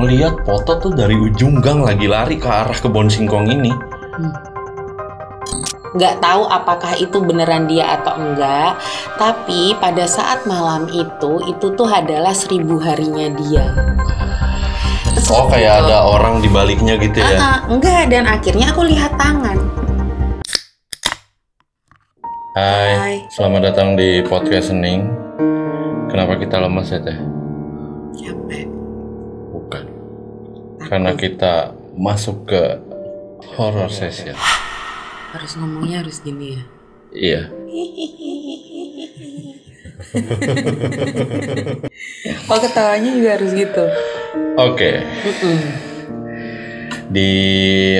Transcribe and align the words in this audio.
Melihat 0.00 0.32
foto 0.48 0.80
tuh 0.80 0.92
dari 0.96 1.12
ujung 1.12 1.60
gang 1.60 1.84
lagi 1.84 2.08
lari 2.08 2.40
ke 2.40 2.48
arah 2.48 2.72
kebun 2.72 3.12
singkong 3.12 3.52
ini. 3.52 3.68
nggak 5.90 6.22
tahu 6.22 6.46
apakah 6.46 6.94
itu 6.96 7.18
beneran 7.18 7.66
dia 7.66 7.98
atau 7.98 8.14
enggak 8.14 8.78
tapi 9.18 9.74
pada 9.82 10.06
saat 10.06 10.46
malam 10.46 10.86
itu 10.86 11.42
itu 11.50 11.66
tuh 11.74 11.90
adalah 11.90 12.30
seribu 12.30 12.78
harinya 12.78 13.26
dia 13.34 13.74
Oh 15.34 15.50
kayak 15.50 15.86
ada 15.86 16.06
orang 16.06 16.38
di 16.42 16.46
baliknya 16.50 16.94
gitu 16.94 17.18
ya. 17.18 17.38
Ah, 17.38 17.42
ah, 17.42 17.58
enggak 17.66 18.06
dan 18.06 18.22
akhirnya 18.30 18.70
aku 18.70 18.86
lihat 18.86 19.18
tangan 19.18 19.58
Hai, 22.54 22.90
Hai. 22.94 23.16
selamat 23.34 23.74
datang 23.74 23.98
di 23.98 24.22
podcast 24.26 24.70
Sening. 24.70 25.10
Kenapa 26.06 26.38
kita 26.38 26.58
lemas 26.62 26.90
ya 26.90 27.02
teh? 27.02 27.18
capek. 28.14 28.69
Karena 30.90 31.14
kita 31.14 31.70
masuk 31.94 32.44
ke 32.44 32.62
horror 33.54 33.88
session. 33.88 34.34
harus 35.30 35.54
ngomongnya 35.54 36.02
harus 36.02 36.18
gini 36.20 36.52
ya 36.52 36.62
Iya. 37.10 37.42
oh 42.50 42.58
ketawanya 42.58 43.10
juga 43.14 43.30
harus 43.38 43.50
gitu 43.54 43.84
Oke. 44.58 45.06
Di 47.10 47.30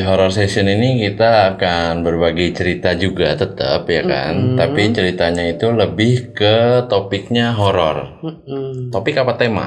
horror 0.06 0.30
session 0.30 0.70
ini 0.70 1.02
kita 1.02 1.56
akan 1.56 2.06
berbagi 2.06 2.54
cerita 2.54 2.94
juga 2.94 3.34
tetap 3.34 3.90
ya 3.90 4.06
kan. 4.06 4.54
Tapi 4.54 4.94
ceritanya 4.94 5.50
itu 5.50 5.74
lebih 5.74 6.30
ke 6.30 6.86
topiknya 6.86 7.50
horor. 7.50 8.22
Mm-mm. 8.22 8.94
Topik 8.94 9.18
apa 9.18 9.34
tema? 9.34 9.66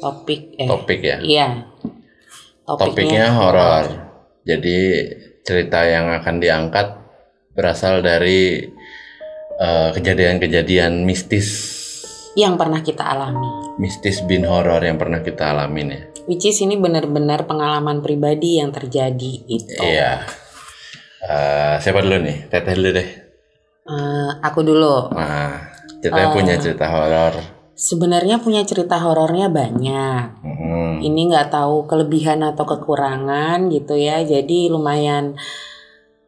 topik 0.00 0.56
eh 0.56 0.64
Topik 0.64 1.00
ya. 1.04 1.20
iya 1.20 1.69
Topiknya 2.78 3.34
horor. 3.34 3.84
Jadi 4.46 4.78
cerita 5.42 5.82
yang 5.88 6.12
akan 6.20 6.36
diangkat 6.38 6.86
berasal 7.56 8.04
dari 8.04 8.62
eh, 9.58 9.88
kejadian-kejadian 9.96 11.02
mistis, 11.02 11.80
yang 12.38 12.54
pernah 12.54 12.78
kita 12.78 13.02
alami 13.02 13.74
mistis 13.82 14.22
bin 14.22 14.46
horor 14.46 14.78
yang 14.86 14.94
pernah 15.00 15.18
kita 15.18 15.50
alamin 15.50 15.88
ya. 15.90 16.02
which 16.30 16.46
is 16.46 16.62
ini 16.62 16.78
benar-benar 16.78 17.42
pengalaman 17.48 17.98
pribadi 18.04 18.62
yang 18.62 18.70
terjadi 18.70 19.32
itu 19.50 19.82
Iya. 19.82 20.22
Eh, 21.20 21.74
siapa 21.84 22.00
dulu 22.00 22.16
nih? 22.16 22.48
Teteh 22.48 22.74
dulu 22.80 22.90
deh. 22.96 23.08
Eh, 23.84 24.30
aku 24.40 24.64
dulu 24.64 25.12
Nah, 25.12 25.68
kita 26.00 26.32
punya 26.32 26.56
cerita 26.56 26.88
horor. 26.88 27.59
Sebenarnya 27.80 28.44
punya 28.44 28.60
cerita 28.68 29.00
horornya 29.00 29.48
banyak. 29.48 30.24
Hmm. 30.44 31.00
ini 31.00 31.32
nggak 31.32 31.48
tahu 31.48 31.88
kelebihan 31.88 32.44
atau 32.44 32.68
kekurangan 32.68 33.72
gitu 33.72 33.96
ya. 33.96 34.20
Jadi 34.20 34.68
lumayan 34.68 35.40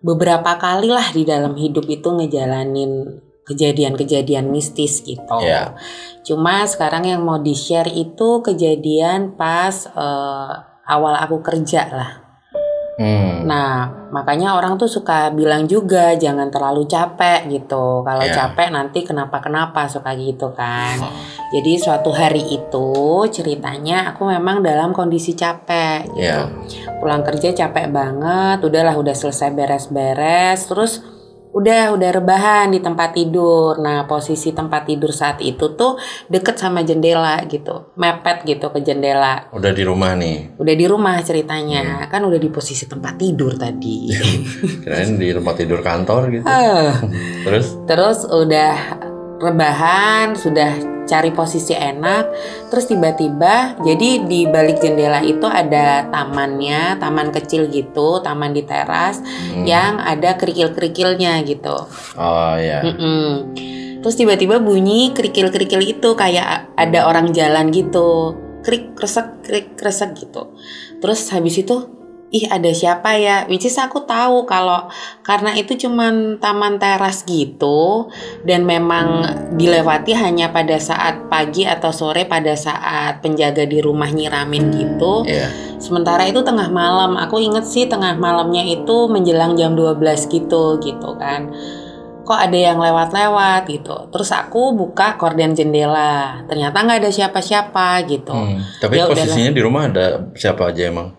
beberapa 0.00 0.56
kali 0.56 0.88
lah 0.88 1.12
di 1.12 1.28
dalam 1.28 1.52
hidup 1.54 1.84
itu 1.92 2.08
ngejalanin 2.08 3.20
kejadian-kejadian 3.42 4.48
mistis 4.48 5.02
gitu. 5.02 5.38
Iya. 5.42 5.74
cuma 6.22 6.62
sekarang 6.62 7.10
yang 7.10 7.26
mau 7.26 7.42
di 7.42 7.58
share 7.58 7.90
itu 7.90 8.38
kejadian 8.40 9.34
pas 9.34 9.90
eh, 9.90 10.52
awal 10.86 11.18
aku 11.18 11.42
kerja 11.42 11.90
lah 11.90 12.21
Hmm. 12.92 13.48
Nah, 13.48 13.88
makanya 14.12 14.52
orang 14.52 14.76
tuh 14.76 14.84
suka 14.84 15.32
bilang 15.32 15.64
juga 15.64 16.12
jangan 16.12 16.52
terlalu 16.52 16.84
capek 16.84 17.48
gitu. 17.48 18.04
Kalau 18.04 18.20
Iya. 18.20 18.52
capek 18.52 18.68
nanti 18.68 19.00
kenapa-kenapa 19.00 19.88
suka 19.88 20.12
gitu 20.12 20.52
kan. 20.52 21.00
Jadi 21.56 21.80
suatu 21.80 22.12
hari 22.12 22.44
itu 22.52 22.92
ceritanya 23.32 24.12
aku 24.12 24.28
memang 24.28 24.60
dalam 24.60 24.92
kondisi 24.92 25.32
capek 25.32 26.04
gitu. 26.12 26.20
Iya. 26.20 26.52
Pulang 27.00 27.24
kerja 27.24 27.56
capek 27.56 27.88
banget, 27.88 28.60
udahlah 28.60 28.94
udah 28.94 29.16
selesai 29.16 29.50
beres-beres, 29.56 30.68
terus 30.68 31.00
udah 31.52 31.92
udah 31.96 32.10
rebahan 32.16 32.72
di 32.72 32.80
tempat 32.80 33.16
tidur. 33.16 33.76
Nah, 33.78 34.08
posisi 34.08 34.52
tempat 34.52 34.88
tidur 34.88 35.12
saat 35.12 35.38
itu 35.44 35.76
tuh 35.76 36.00
deket 36.28 36.56
sama 36.56 36.80
jendela 36.82 37.40
gitu. 37.48 37.92
Mepet 37.96 38.44
gitu 38.48 38.72
ke 38.72 38.80
jendela. 38.80 39.48
Udah 39.52 39.72
di 39.72 39.84
rumah 39.84 40.16
nih. 40.16 40.56
Udah 40.56 40.74
di 40.74 40.86
rumah 40.88 41.20
ceritanya, 41.20 42.08
kan 42.08 42.24
udah 42.24 42.40
di 42.40 42.48
posisi 42.48 42.88
tempat 42.88 43.20
tidur 43.20 43.54
tadi. 43.56 44.08
Kirain 44.82 45.16
di 45.20 45.28
tempat 45.30 45.54
tidur 45.60 45.80
kantor 45.84 46.32
gitu. 46.32 46.44
Terus 47.44 47.66
Terus 47.84 48.18
udah 48.26 48.74
rebahan, 49.42 50.32
sudah 50.38 50.91
cari 51.12 51.28
posisi 51.36 51.76
enak, 51.76 52.24
terus 52.72 52.88
tiba-tiba 52.88 53.76
jadi 53.84 54.24
di 54.24 54.48
balik 54.48 54.80
jendela 54.80 55.20
itu 55.20 55.44
ada 55.44 56.08
tamannya, 56.08 56.96
taman 56.96 57.28
kecil 57.28 57.68
gitu, 57.68 58.24
taman 58.24 58.56
di 58.56 58.64
teras 58.64 59.20
yang 59.68 60.00
ada 60.00 60.40
kerikil-kerikilnya 60.40 61.44
gitu. 61.44 61.76
oh 62.16 62.54
ya. 62.56 62.80
Mm-mm. 62.80 63.52
Terus 64.02 64.18
tiba-tiba 64.18 64.58
bunyi 64.58 65.14
kerikil-kerikil 65.14 65.78
itu 65.84 66.18
kayak 66.18 66.74
ada 66.74 67.06
orang 67.06 67.30
jalan 67.30 67.70
gitu. 67.70 68.34
Krik 68.66 68.98
kresek 68.98 69.46
krik 69.46 69.78
kresek 69.78 70.18
gitu. 70.18 70.58
Terus 70.98 71.30
habis 71.30 71.54
itu 71.62 72.01
ih 72.32 72.48
ada 72.48 72.72
siapa 72.72 73.12
ya? 73.20 73.44
Which 73.44 73.68
is 73.68 73.76
aku 73.76 74.08
tahu 74.08 74.48
kalau 74.48 74.88
karena 75.20 75.52
itu 75.52 75.76
cuman 75.76 76.40
taman 76.40 76.80
teras 76.80 77.28
gitu 77.28 78.08
dan 78.48 78.64
memang 78.64 79.28
dilewati 79.54 80.16
hanya 80.16 80.48
pada 80.48 80.80
saat 80.80 81.28
pagi 81.28 81.68
atau 81.68 81.92
sore 81.92 82.24
pada 82.24 82.56
saat 82.56 83.20
penjaga 83.20 83.68
di 83.68 83.84
rumah 83.84 84.08
nyiramin 84.08 84.72
gitu. 84.72 85.28
Iya. 85.28 85.52
Sementara 85.76 86.24
itu 86.24 86.40
tengah 86.40 86.72
malam, 86.72 87.20
aku 87.20 87.36
inget 87.36 87.68
sih 87.68 87.84
tengah 87.84 88.16
malamnya 88.16 88.64
itu 88.64 89.12
menjelang 89.12 89.52
jam 89.52 89.76
12 89.76 90.00
gitu 90.32 90.80
gitu 90.80 91.10
kan. 91.20 91.52
Kok 92.22 92.38
ada 92.38 92.54
yang 92.54 92.78
lewat-lewat 92.78 93.66
gitu. 93.66 94.08
Terus 94.14 94.30
aku 94.30 94.72
buka 94.78 95.18
korden 95.18 95.58
jendela. 95.58 96.46
Ternyata 96.46 96.80
nggak 96.80 96.98
ada 97.02 97.10
siapa-siapa 97.10 97.98
gitu. 98.08 98.30
Hmm. 98.32 98.62
Tapi 98.78 98.94
Ya 98.94 99.10
udahlah. 99.10 99.26
posisinya 99.26 99.52
di 99.52 99.60
rumah 99.60 99.90
ada 99.90 100.30
siapa 100.38 100.70
aja 100.70 100.86
emang? 100.86 101.18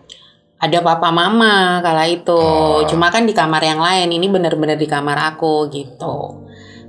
Ada 0.64 0.80
papa 0.80 1.12
mama 1.12 1.84
kala 1.84 2.08
itu. 2.08 2.32
Oh. 2.32 2.80
Cuma 2.88 3.12
kan 3.12 3.28
di 3.28 3.36
kamar 3.36 3.60
yang 3.60 3.84
lain. 3.84 4.08
Ini 4.08 4.26
bener-bener 4.32 4.80
di 4.80 4.88
kamar 4.88 5.36
aku 5.36 5.68
gitu. 5.68 6.40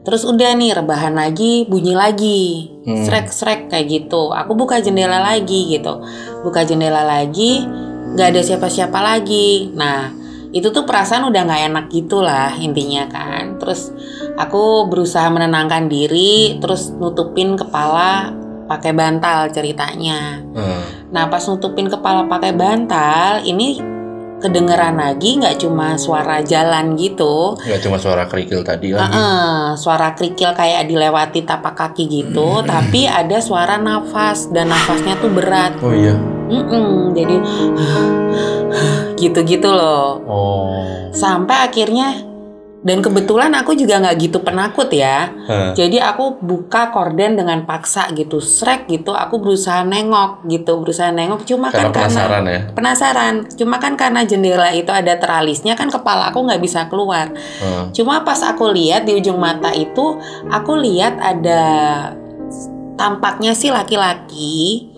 Terus 0.06 0.22
udah 0.22 0.53
nih 0.53 0.78
rebahan 0.80 1.18
lagi, 1.18 1.68
bunyi 1.68 1.97
lagi. 1.97 2.72
Hmm. 2.86 3.03
Srek-srek 3.03 3.68
kayak 3.68 3.90
gitu. 3.90 4.31
Aku 4.31 4.56
buka 4.56 4.80
jendela 4.80 5.19
lagi 5.19 5.75
gitu. 5.75 6.00
Buka 6.46 6.62
jendela 6.62 7.02
lagi, 7.02 7.66
nggak 8.16 8.28
ada 8.31 8.41
siapa-siapa 8.46 9.02
lagi. 9.02 9.74
Nah, 9.74 10.13
itu 10.53 10.69
tuh 10.69 10.86
perasaan 10.86 11.28
udah 11.28 11.42
nggak 11.50 11.63
enak 11.74 11.86
gitu 11.90 12.22
lah 12.22 12.53
intinya 12.56 13.09
kan. 13.09 13.57
Terus 13.57 13.90
aku 14.38 14.86
berusaha 14.88 15.25
menenangkan 15.34 15.90
diri, 15.90 16.62
terus 16.62 16.94
nutupin 16.96 17.57
kepala 17.57 18.30
pakai 18.65 18.91
bantal 18.91 19.49
ceritanya. 19.53 20.41
Hmm. 20.53 21.09
Nah 21.13 21.29
pas 21.29 21.41
nutupin 21.45 21.87
kepala 21.89 22.25
pakai 22.25 22.51
bantal 22.53 23.45
ini 23.45 23.95
kedengeran 24.35 24.99
lagi 24.99 25.39
nggak 25.39 25.57
cuma 25.63 25.95
suara 25.95 26.43
jalan 26.43 26.93
gitu, 26.99 27.55
Gak 27.65 27.81
cuma 27.81 27.97
suara 27.97 28.27
kerikil 28.27 28.61
tadi 28.61 28.91
lagi. 28.91 29.15
Heeh, 29.15 29.73
suara 29.79 30.11
kerikil 30.13 30.51
kayak 30.53 30.85
dilewati 30.85 31.41
tapak 31.47 31.73
kaki 31.73 32.05
gitu, 32.05 32.61
tapi 32.61 33.07
ada 33.07 33.39
suara 33.39 33.79
nafas 33.79 34.51
dan 34.51 34.69
nafasnya 34.69 35.17
tuh 35.17 35.31
berat, 35.31 35.79
Oh 35.81 35.95
iya. 35.95 36.13
Mm-mm, 36.45 37.17
jadi 37.17 37.35
gitu-gitu 39.21 39.71
loh. 39.71 40.21
Oh. 40.29 41.09
Sampai 41.09 41.65
akhirnya 41.65 42.34
dan 42.85 43.01
kebetulan 43.01 43.50
aku 43.57 43.73
juga 43.73 43.97
nggak 43.97 44.16
gitu 44.22 44.38
penakut 44.46 44.94
ya. 44.94 45.34
Hah. 45.50 45.73
Jadi 45.73 45.97
aku 45.97 46.38
buka 46.38 46.94
korden 46.94 47.34
dengan 47.34 47.66
paksa 47.66 48.13
gitu, 48.13 48.38
srek 48.38 48.85
gitu. 48.85 49.09
Aku 49.18 49.41
berusaha 49.41 49.81
nengok 49.81 50.46
gitu, 50.46 50.78
berusaha 50.78 51.09
nengok. 51.09 51.50
Cuma 51.50 51.74
Karena 51.74 51.90
kan 51.90 52.06
penasaran 52.06 52.29
karena 52.45 52.51
ya. 52.53 52.62
penasaran. 52.78 53.33
Cuma 53.57 53.81
kan 53.81 53.98
karena 53.98 54.21
jendela 54.21 54.69
itu 54.69 54.94
ada 54.94 55.18
teralisnya 55.18 55.74
kan 55.74 55.89
kepala 55.89 56.30
aku 56.30 56.45
nggak 56.45 56.62
bisa 56.62 56.86
keluar. 56.86 57.33
Hmm. 57.57 57.89
Cuma 57.89 58.21
pas 58.21 58.38
aku 58.45 58.69
lihat 58.69 59.09
di 59.09 59.18
ujung 59.18 59.42
mata 59.42 59.74
itu, 59.74 60.21
aku 60.54 60.77
lihat 60.77 61.18
ada 61.18 61.65
tampaknya 63.01 63.57
sih 63.57 63.74
laki-laki 63.74 64.94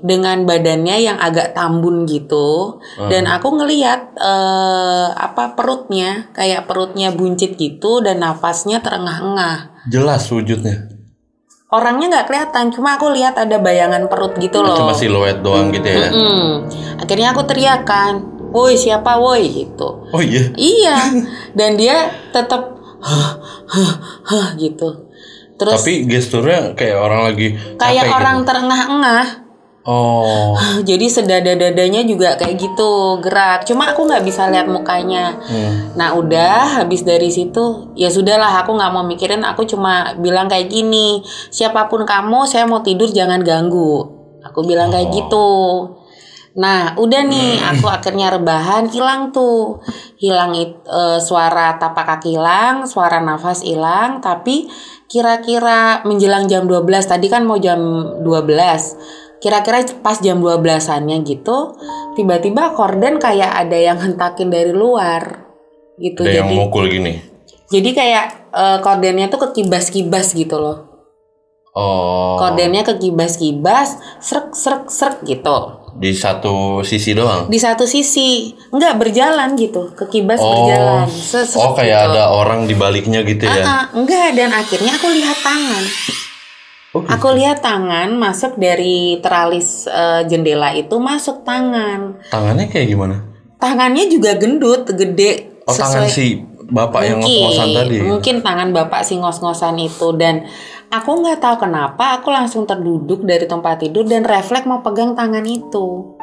dengan 0.00 0.42
badannya 0.42 0.96
yang 0.98 1.16
agak 1.16 1.52
tambun 1.52 2.04
gitu 2.04 2.80
dan 3.02 3.24
aku 3.24 3.52
ngelihat 3.54 4.16
eh, 4.16 5.06
apa 5.10 5.52
perutnya 5.52 6.28
kayak 6.30 6.64
perutnya 6.64 7.10
buncit 7.10 7.54
gitu 7.54 8.00
dan 8.00 8.18
nafasnya 8.18 8.78
terengah-engah 8.78 9.72
Jelas 9.86 10.28
wujudnya. 10.28 10.88
orangnya 11.68 12.10
nggak 12.10 12.26
kelihatan 12.26 12.66
cuma 12.68 12.94
aku 12.94 13.08
lihat 13.10 13.36
ada 13.36 13.56
bayangan 13.56 14.04
perut 14.06 14.34
gitu 14.36 14.58
loh 14.58 14.74
Cuma 14.74 14.90
siluet 14.90 15.38
doang 15.38 15.70
gitu 15.70 15.86
ya. 15.86 16.08
Mm-mm. 16.08 16.66
akhirnya 16.98 17.30
aku 17.30 17.46
teriakan 17.46 18.12
woi 18.50 18.74
siapa 18.74 19.14
woi 19.16 19.46
gitu 19.46 20.02
Oh 20.10 20.18
iya. 20.18 20.50
iya 20.52 20.98
dan 21.58 21.78
dia 21.78 21.94
tetap 22.28 22.74
"Hah, 22.98 23.38
hah, 23.66 23.92
hah," 24.24 24.48
gitu 24.56 25.06
terus 25.54 25.76
Tapi 25.76 26.04
gesturnya 26.04 26.72
kayak 26.72 26.96
orang 26.96 27.20
lagi 27.22 27.52
kayak 27.76 28.08
orang 28.10 28.40
gitu. 28.40 28.48
terengah-engah 28.48 29.24
Oh. 29.84 30.52
Jadi 30.88 31.08
sedada-dadanya 31.08 32.04
juga 32.04 32.36
kayak 32.36 32.56
gitu 32.60 33.16
gerak. 33.24 33.64
Cuma 33.64 33.92
aku 33.92 34.04
nggak 34.04 34.24
bisa 34.28 34.48
lihat 34.52 34.68
mukanya. 34.68 35.40
Hmm. 35.40 35.96
Nah 35.96 36.12
udah 36.16 36.84
habis 36.84 37.00
dari 37.00 37.32
situ 37.32 37.92
ya 37.96 38.12
sudahlah 38.12 38.60
aku 38.60 38.76
nggak 38.76 38.92
mau 38.92 39.04
mikirin. 39.04 39.40
Aku 39.46 39.64
cuma 39.64 40.12
bilang 40.20 40.52
kayak 40.52 40.68
gini. 40.68 41.24
Siapa 41.48 41.88
pun 41.88 42.04
kamu, 42.04 42.44
saya 42.44 42.68
mau 42.68 42.84
tidur 42.84 43.08
jangan 43.08 43.40
ganggu. 43.40 44.04
Aku 44.44 44.64
bilang 44.68 44.92
kayak 44.92 45.08
Oh. 45.08 45.14
gitu. 45.16 45.48
Nah 46.50 46.98
udah 46.98 47.22
nih 47.24 47.62
aku 47.62 47.86
akhirnya 47.86 48.34
rebahan 48.34 48.90
hilang 48.90 49.30
tuh 49.30 49.78
hilang 50.18 50.50
it- 50.58 50.82
eh, 50.82 51.18
suara 51.22 51.78
tapak 51.80 52.04
kaki 52.04 52.36
hilang, 52.36 52.84
suara 52.84 53.22
nafas 53.22 53.62
hilang. 53.64 54.20
Tapi 54.20 54.68
kira-kira 55.08 56.04
menjelang 56.04 56.46
jam 56.46 56.68
12 56.68 57.06
tadi 57.08 57.32
kan 57.32 57.46
mau 57.48 57.56
jam 57.56 57.80
12 58.20 58.94
kira-kira 59.40 59.80
pas 59.98 60.16
jam 60.16 60.36
12-annya 60.36 61.16
gitu 61.22 61.74
tiba-tiba 62.12 62.70
korden 62.70 63.16
kayak 63.16 63.50
ada 63.58 63.74
yang 63.74 63.96
hentakin 63.96 64.48
dari 64.48 64.70
luar 64.70 65.48
gitu 65.96 66.22
Ada 66.22 66.32
yang 66.34 66.46
jadi 66.46 66.56
mukul 66.58 66.84
gini. 66.86 67.14
jadi 67.66 67.90
kayak 67.90 68.24
eh, 68.50 68.78
kordennya 68.78 69.26
tuh 69.26 69.40
kekibas-kibas 69.42 70.32
gitu 70.32 70.56
loh 70.56 70.78
Oh. 71.70 72.34
kordennya 72.36 72.82
kekibas-kibas 72.82 73.94
srek 74.18 74.50
srek 74.52 74.90
srek 74.90 75.22
gitu 75.22 75.78
Di 75.92 76.10
satu 76.10 76.82
sisi 76.82 77.14
doang. 77.14 77.46
di 77.46 77.56
satu 77.56 77.86
sisi 77.86 78.50
nggak 78.68 78.94
berjalan 78.96 79.54
gitu 79.54 79.94
kekibas 79.94 80.42
Oh. 80.42 80.50
berjalan 80.66 81.06
Sesrek 81.06 81.62
Oh 81.62 81.72
kayak 81.72 81.94
gitu. 81.96 82.10
ada 82.10 82.22
orang 82.28 82.66
di 82.66 82.74
baliknya 82.74 83.22
gitu 83.22 83.46
ya. 83.46 83.54
Ah, 83.56 83.70
ah, 83.70 83.84
enggak 83.94 84.34
dan 84.34 84.50
akhirnya 84.50 84.92
aku 84.92 85.06
lihat 85.08 85.38
tangan 85.38 85.84
Oh, 86.90 87.06
gitu. 87.06 87.10
Aku 87.14 87.28
lihat 87.38 87.62
tangan 87.62 88.18
masuk 88.18 88.58
dari 88.58 89.22
teralis 89.22 89.86
eh, 89.86 90.26
jendela 90.26 90.74
itu 90.74 90.98
masuk 90.98 91.46
tangan. 91.46 92.18
Tangannya 92.34 92.66
kayak 92.66 92.86
gimana? 92.90 93.16
Tangannya 93.62 94.10
juga 94.10 94.34
gendut, 94.34 94.90
gede. 94.90 95.62
Oh 95.70 95.74
tangan 95.76 96.10
si 96.10 96.42
bapak 96.70 97.00
yang 97.02 97.18
ngos-ngosan 97.22 97.68
tadi. 97.74 97.96
mungkin 98.02 98.34
tangan 98.42 98.70
bapak 98.70 99.02
si 99.02 99.18
ngos-ngosan 99.18 99.74
itu 99.82 100.14
dan 100.14 100.46
aku 100.90 101.18
nggak 101.18 101.42
tahu 101.42 101.66
kenapa 101.66 102.18
aku 102.18 102.30
langsung 102.30 102.62
terduduk 102.66 103.26
dari 103.26 103.46
tempat 103.46 103.82
tidur 103.82 104.06
dan 104.06 104.22
refleks 104.26 104.66
mau 104.66 104.82
pegang 104.82 105.14
tangan 105.14 105.46
itu. 105.46 106.18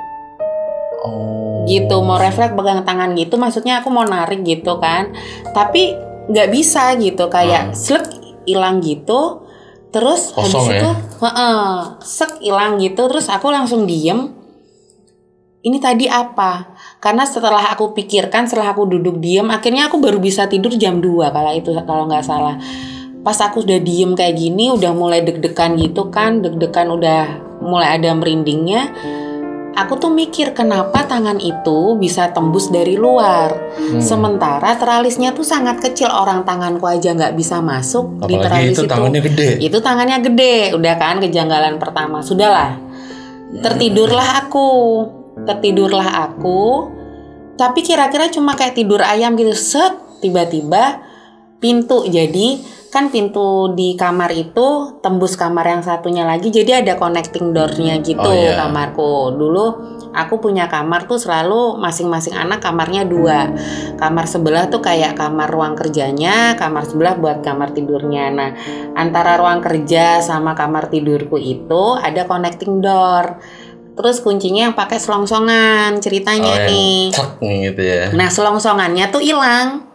Oh. 1.03 1.63
Gitu 1.63 1.95
mau 2.03 2.19
refleks 2.19 2.55
pegang 2.55 2.83
tangan 2.83 3.15
gitu, 3.15 3.39
maksudnya 3.39 3.79
aku 3.79 3.87
mau 3.87 4.03
narik 4.03 4.43
gitu 4.43 4.79
kan. 4.83 5.15
Tapi 5.55 5.95
nggak 6.27 6.51
bisa 6.51 6.91
gitu 6.99 7.31
kayak 7.31 7.71
slek 7.71 8.07
hilang 8.43 8.83
gitu. 8.83 9.46
Terus 9.88 10.36
Kosong 10.36 10.68
habis 10.68 10.75
ya? 10.75 10.80
itu, 10.84 10.92
heeh, 11.24 11.68
sek 12.04 12.31
hilang 12.44 12.78
gitu. 12.84 13.07
Terus 13.07 13.28
aku 13.31 13.48
langsung 13.50 13.88
diem. 13.88 14.36
Ini 15.63 15.78
tadi 15.84 16.06
apa? 16.07 16.75
Karena 17.04 17.28
setelah 17.28 17.74
aku 17.75 17.92
pikirkan, 17.92 18.48
setelah 18.48 18.72
aku 18.72 18.88
duduk 18.88 19.19
diem, 19.19 19.48
akhirnya 19.51 19.92
aku 19.92 20.00
baru 20.00 20.22
bisa 20.22 20.48
tidur 20.48 20.72
jam 20.80 21.04
2 21.04 21.28
kalau 21.34 21.51
itu 21.51 21.75
kalau 21.84 22.07
nggak 22.07 22.24
salah. 22.24 22.56
Pas 23.25 23.36
aku 23.44 23.68
udah 23.68 23.80
diem 23.84 24.16
kayak 24.16 24.39
gini, 24.39 24.72
udah 24.72 24.95
mulai 24.95 25.25
deg-degan 25.25 25.75
gitu 25.75 26.07
kan, 26.07 26.39
deg-degan 26.39 26.88
udah 26.88 27.22
mulai 27.60 28.00
ada 28.00 28.16
merindingnya. 28.16 28.95
Aku 29.77 29.94
tuh 30.01 30.09
mikir 30.09 30.57
kenapa 30.57 31.06
tangan 31.06 31.38
itu 31.38 31.94
bisa 32.01 32.33
tembus 32.33 32.74
dari 32.74 32.97
luar. 32.97 33.53
Hmm. 33.77 34.01
Sementara 34.01 34.74
teralisnya 34.74 35.38
tuh 35.38 35.45
sangat 35.45 35.77
kecil, 35.77 36.09
orang 36.09 36.41
tanganku 36.50 36.89
aja 36.89 37.13
nggak 37.13 37.38
bisa 37.38 37.62
masuk 37.62 38.25
di 38.25 38.33
Apalagi 38.41 38.74
teralis 38.74 38.77
itu. 38.81 38.89
tangannya 38.89 39.21
gede. 39.21 39.50
itu 39.62 39.77
tangannya 39.77 40.18
gede. 40.25 40.57
Udah 40.74 40.94
kan 40.97 41.21
kejanggalan 41.21 41.77
pertama. 41.77 42.25
Sudahlah. 42.25 42.74
Tertidurlah 43.62 44.50
aku. 44.50 44.69
Tertidurlah 45.45 46.09
aku. 46.25 46.89
Tapi 47.53 47.79
kira-kira 47.85 48.33
cuma 48.33 48.57
kayak 48.57 48.74
tidur 48.74 49.06
ayam 49.06 49.38
gitu. 49.38 49.53
Set 49.53 49.94
tiba-tiba 50.25 51.06
pintu 51.62 52.06
jadi 52.09 52.62
kan 52.88 53.07
pintu 53.07 53.72
di 53.72 53.94
kamar 53.94 54.31
itu 54.31 54.68
tembus 55.00 55.36
kamar 55.36 55.68
yang 55.68 55.81
satunya 55.81 56.24
lagi 56.24 56.48
jadi 56.48 56.80
ada 56.80 56.95
connecting 56.95 57.51
door-nya 57.51 58.00
gitu 58.00 58.19
Oh, 58.19 58.31
iya. 58.31 58.56
kamarku. 58.56 59.34
Dulu 59.34 59.66
aku 60.12 60.39
punya 60.39 60.66
kamar 60.66 61.04
tuh 61.04 61.16
selalu 61.16 61.75
masing-masing 61.78 62.31
anak 62.34 62.60
kamarnya 62.60 63.04
dua. 63.04 63.51
Kamar 63.95 64.25
sebelah 64.25 64.68
tuh 64.68 64.80
kayak 64.80 65.13
kamar 65.13 65.48
ruang 65.48 65.74
kerjanya 65.74 66.56
kamar 66.56 66.84
sebelah 66.84 67.16
buat 67.16 67.39
kamar 67.39 67.72
tidurnya. 67.72 68.30
Nah 68.30 68.50
antara 68.94 69.36
ruang 69.36 69.60
kerja 69.60 70.19
sama 70.19 70.54
kamar 70.54 70.88
tidurku 70.88 71.36
itu 71.36 71.84
ada 71.94 72.24
connecting 72.24 72.80
door. 72.80 73.38
Terus 73.94 74.22
kuncinya 74.22 74.69
yang 74.69 74.75
pakai 74.75 74.95
selongsongan 74.95 75.98
ceritanya 75.98 76.45
Oh, 76.45 76.56
yang 76.56 76.69
nih. 76.69 77.01
cek 77.12 77.31
nih 77.42 77.57
gitu 77.66 77.81
ya. 77.81 78.04
nah 78.13 78.30
selongsongannya 78.30 79.10
tuh 79.10 79.19
hilang 79.19 79.87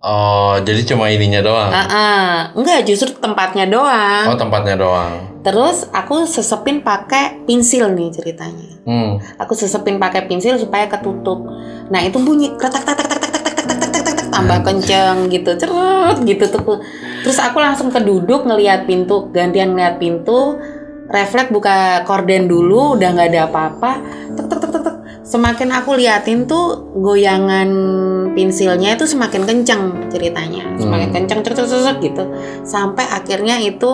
Oh, 0.00 0.54
jadi 0.58 0.86
cuma 0.86 1.10
ininya 1.10 1.42
doang. 1.42 1.68
Ah, 1.68 1.82
ah. 1.84 2.30
enggak 2.54 2.86
justru 2.86 3.10
tempatnya 3.12 3.66
doang 3.66 4.26
Oh, 4.26 4.36
tempatnya 4.36 4.74
doang. 4.74 5.26
terus 5.40 5.86
aku 5.90 6.22
sesepin 6.22 6.78
pakai 6.80 7.42
pensil 7.42 7.90
nih 7.90 8.10
ceritanya 8.10 8.78
Hmm. 8.82 9.16
aku 9.36 9.52
sesepin 9.52 9.96
pakai 9.96 10.24
pensil 10.24 10.54
supaya 10.54 10.86
ketutup 10.86 11.40
nah 11.86 11.98
itu 11.98 12.16
bunyi 12.16 12.52
kretak 12.54 12.80
tak 12.80 12.94
tak 12.94 13.06
tak 13.06 13.18
tak 13.18 13.30
tak 13.32 13.42
tak 13.42 13.54
tak 13.54 13.64
tak 13.64 13.88
tak 13.88 14.02
tak 14.02 14.14
tak 14.14 14.26
tambah 14.28 14.58
kenceng 14.62 15.18
gitu 15.28 15.50
cerut 15.56 16.18
gitu 16.22 16.44
tuh 16.48 16.78
terus 17.20 17.38
aku 17.38 17.58
langsung 17.58 17.88
keduduk 17.88 18.44
ngelihat 18.44 18.84
pintu 18.84 19.28
gantian 19.28 19.72
ngelihat 19.72 19.96
pintu 19.96 20.58
refleks 21.06 21.48
buka 21.48 22.02
korden 22.02 22.44
dulu 22.44 22.94
udah 22.94 23.08
nggak 23.08 23.28
ada 23.30 23.40
apa-apa 23.46 23.90
tek 24.34 24.46
tek 24.46 24.58
tek 24.60 24.70
tek. 24.74 24.87
Semakin 25.28 25.68
aku 25.76 26.00
liatin 26.00 26.48
tuh 26.48 26.88
goyangan 26.96 27.68
pensilnya 28.32 28.96
itu 28.96 29.04
semakin 29.04 29.44
kenceng 29.44 29.82
ceritanya 30.08 30.64
semakin 30.80 31.08
Hmm. 31.12 31.16
kenceng 31.20 31.40
cerut 31.44 31.68
cerut 31.68 31.96
gitu 32.00 32.24
sampai 32.64 33.04
akhirnya 33.04 33.60
itu 33.60 33.92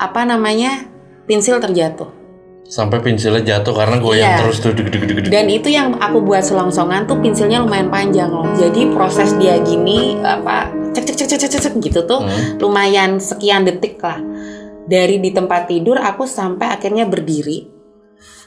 apa 0.00 0.24
namanya 0.24 0.88
pensil 1.28 1.60
terjatuh 1.60 2.24
Sampai 2.62 3.04
pensilnya 3.04 3.42
jatuh 3.44 3.74
karena 3.74 4.00
goyang 4.00 4.32
Iya. 4.32 4.38
terus 4.40 4.62
tuh 4.62 4.72
deg 4.72 4.88
deg 4.88 5.04
deg 5.04 5.16
deg. 5.18 5.28
Dan 5.28 5.50
itu 5.50 5.68
yang 5.68 5.92
aku 5.98 6.24
buat 6.24 6.40
selongsongan 6.40 7.04
tuh 7.04 7.20
pensilnya 7.20 7.60
lumayan 7.60 7.92
panjang 7.92 8.32
loh. 8.32 8.48
Jadi 8.56 8.88
proses 8.96 9.34
dia 9.36 9.60
gini 9.60 10.16
apa 10.24 10.70
cek 10.94 11.04
cek 11.04 11.16
cek 11.20 11.26
cek 11.26 11.38
cek, 11.42 11.50
cek, 11.52 11.60
cek 11.68 11.74
gitu 11.82 12.00
tuh 12.06 12.22
Hmm. 12.24 12.56
lumayan 12.62 13.20
sekian 13.20 13.68
detik 13.68 14.00
lah. 14.00 14.16
Dari 14.88 15.20
di 15.20 15.34
tempat 15.34 15.68
tidur 15.68 16.00
aku 16.00 16.24
sampai 16.24 16.72
akhirnya 16.72 17.04
berdiri. 17.04 17.71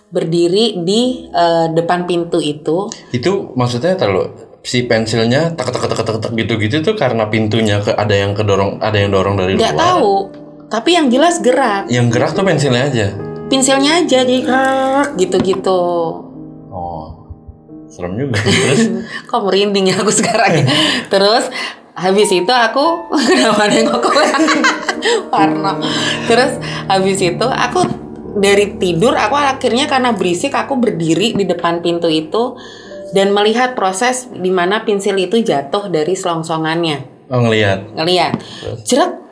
Berdiri 0.09 0.81
di 0.85 1.29
eh, 1.29 1.67
depan 1.73 2.05
pintu 2.05 2.37
itu. 2.41 2.89
Itu 3.11 3.53
maksudnya 3.57 3.97
terlalu 3.97 4.31
si 4.65 4.89
pensilnya 4.89 5.53
tak 5.53 5.69
tak 5.69 5.85
tak 5.93 6.01
tak 6.01 6.17
tak 6.17 6.31
gitu-gitu 6.33 6.81
tuh 6.81 6.97
karena 6.97 7.29
pintunya 7.29 7.77
ke 7.85 7.93
ada 7.93 8.17
yang 8.17 8.33
kedorong 8.33 8.81
ada 8.81 8.97
yang 8.97 9.13
dorong 9.13 9.37
dari 9.37 9.53
nggak 9.57 9.73
luar. 9.77 9.85
tahu. 9.85 10.13
Tapi 10.65 10.89
yang 10.97 11.07
jelas 11.13 11.37
gerak. 11.45 11.85
Yang 11.93 12.07
gerak 12.09 12.31
tuh 12.33 12.41
pensilnya 12.41 12.83
aja. 12.89 13.07
Pensilnya 13.45 14.01
aja 14.01 14.25
jadi 14.25 14.37
gitu-gitu. 15.21 15.81
Oh. 16.73 17.25
Serem 17.95 18.17
juga. 18.19 18.35
Terus 18.43 18.81
Kok 19.29 19.41
merinding 19.45 19.93
ya 19.93 19.95
aku 20.01 20.11
sekarang 20.11 20.51
ya. 20.59 20.65
Terus 21.13 21.47
habis 21.95 22.27
itu 22.27 22.51
aku 22.51 23.07
kenapa 23.13 23.71
nengok 23.71 24.01
ke 24.03 24.09
Warna. 25.31 25.79
Terus 26.27 26.59
habis 26.89 27.21
itu 27.21 27.47
aku 27.47 28.04
dari 28.35 28.75
tidur 28.75 29.15
aku 29.15 29.35
akhirnya 29.35 29.87
karena 29.87 30.11
berisik 30.11 30.51
aku 30.53 30.75
berdiri 30.75 31.33
di 31.33 31.43
depan 31.47 31.79
pintu 31.79 32.11
itu 32.11 32.59
dan 33.15 33.31
melihat 33.31 33.73
proses 33.73 34.27
di 34.27 34.51
mana 34.51 34.83
pensil 34.83 35.15
itu 35.15 35.39
jatuh 35.39 35.87
dari 35.87 36.13
selongsongannya. 36.13 37.31
oh 37.31 37.39
ngelihat. 37.47 37.95
Ngeliat. 37.95 38.33
Jerat. 38.83 39.23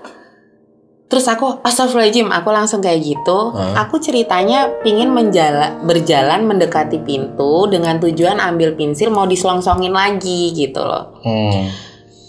Terus 1.11 1.29
aku 1.29 1.61
astagfirullahaladzim, 1.61 2.33
aku 2.33 2.49
langsung 2.49 2.81
kayak 2.81 3.05
gitu. 3.05 3.53
Hah? 3.53 3.85
Aku 3.85 4.01
ceritanya 4.01 4.71
pingin 4.81 5.13
menjala, 5.13 5.77
berjalan 5.85 6.41
mendekati 6.49 7.05
pintu 7.05 7.69
dengan 7.69 8.01
tujuan 8.01 8.41
ambil 8.41 8.73
pensil 8.73 9.13
mau 9.13 9.29
diselongsongin 9.29 9.93
lagi 9.93 10.49
gitu 10.57 10.81
loh. 10.81 11.21
Hmm. 11.21 11.69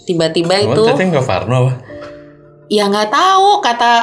Tiba-tiba 0.05 0.61
itu 0.61 0.81
teteh 0.85 1.07
nggak 1.09 1.25
Farno 1.25 1.73
ya 2.69 2.89
nggak 2.89 3.09
tahu 3.13 3.61
kata 3.61 3.93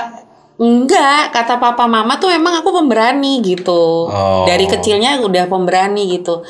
enggak 0.62 1.34
kata 1.34 1.58
papa 1.58 1.90
mama 1.90 2.22
tuh 2.22 2.30
emang 2.30 2.62
aku 2.62 2.70
pemberani 2.70 3.42
gitu. 3.42 4.06
Oh. 4.06 4.46
Dari 4.46 4.70
kecilnya 4.70 5.18
udah 5.18 5.50
pemberani 5.50 6.06
gitu. 6.14 6.46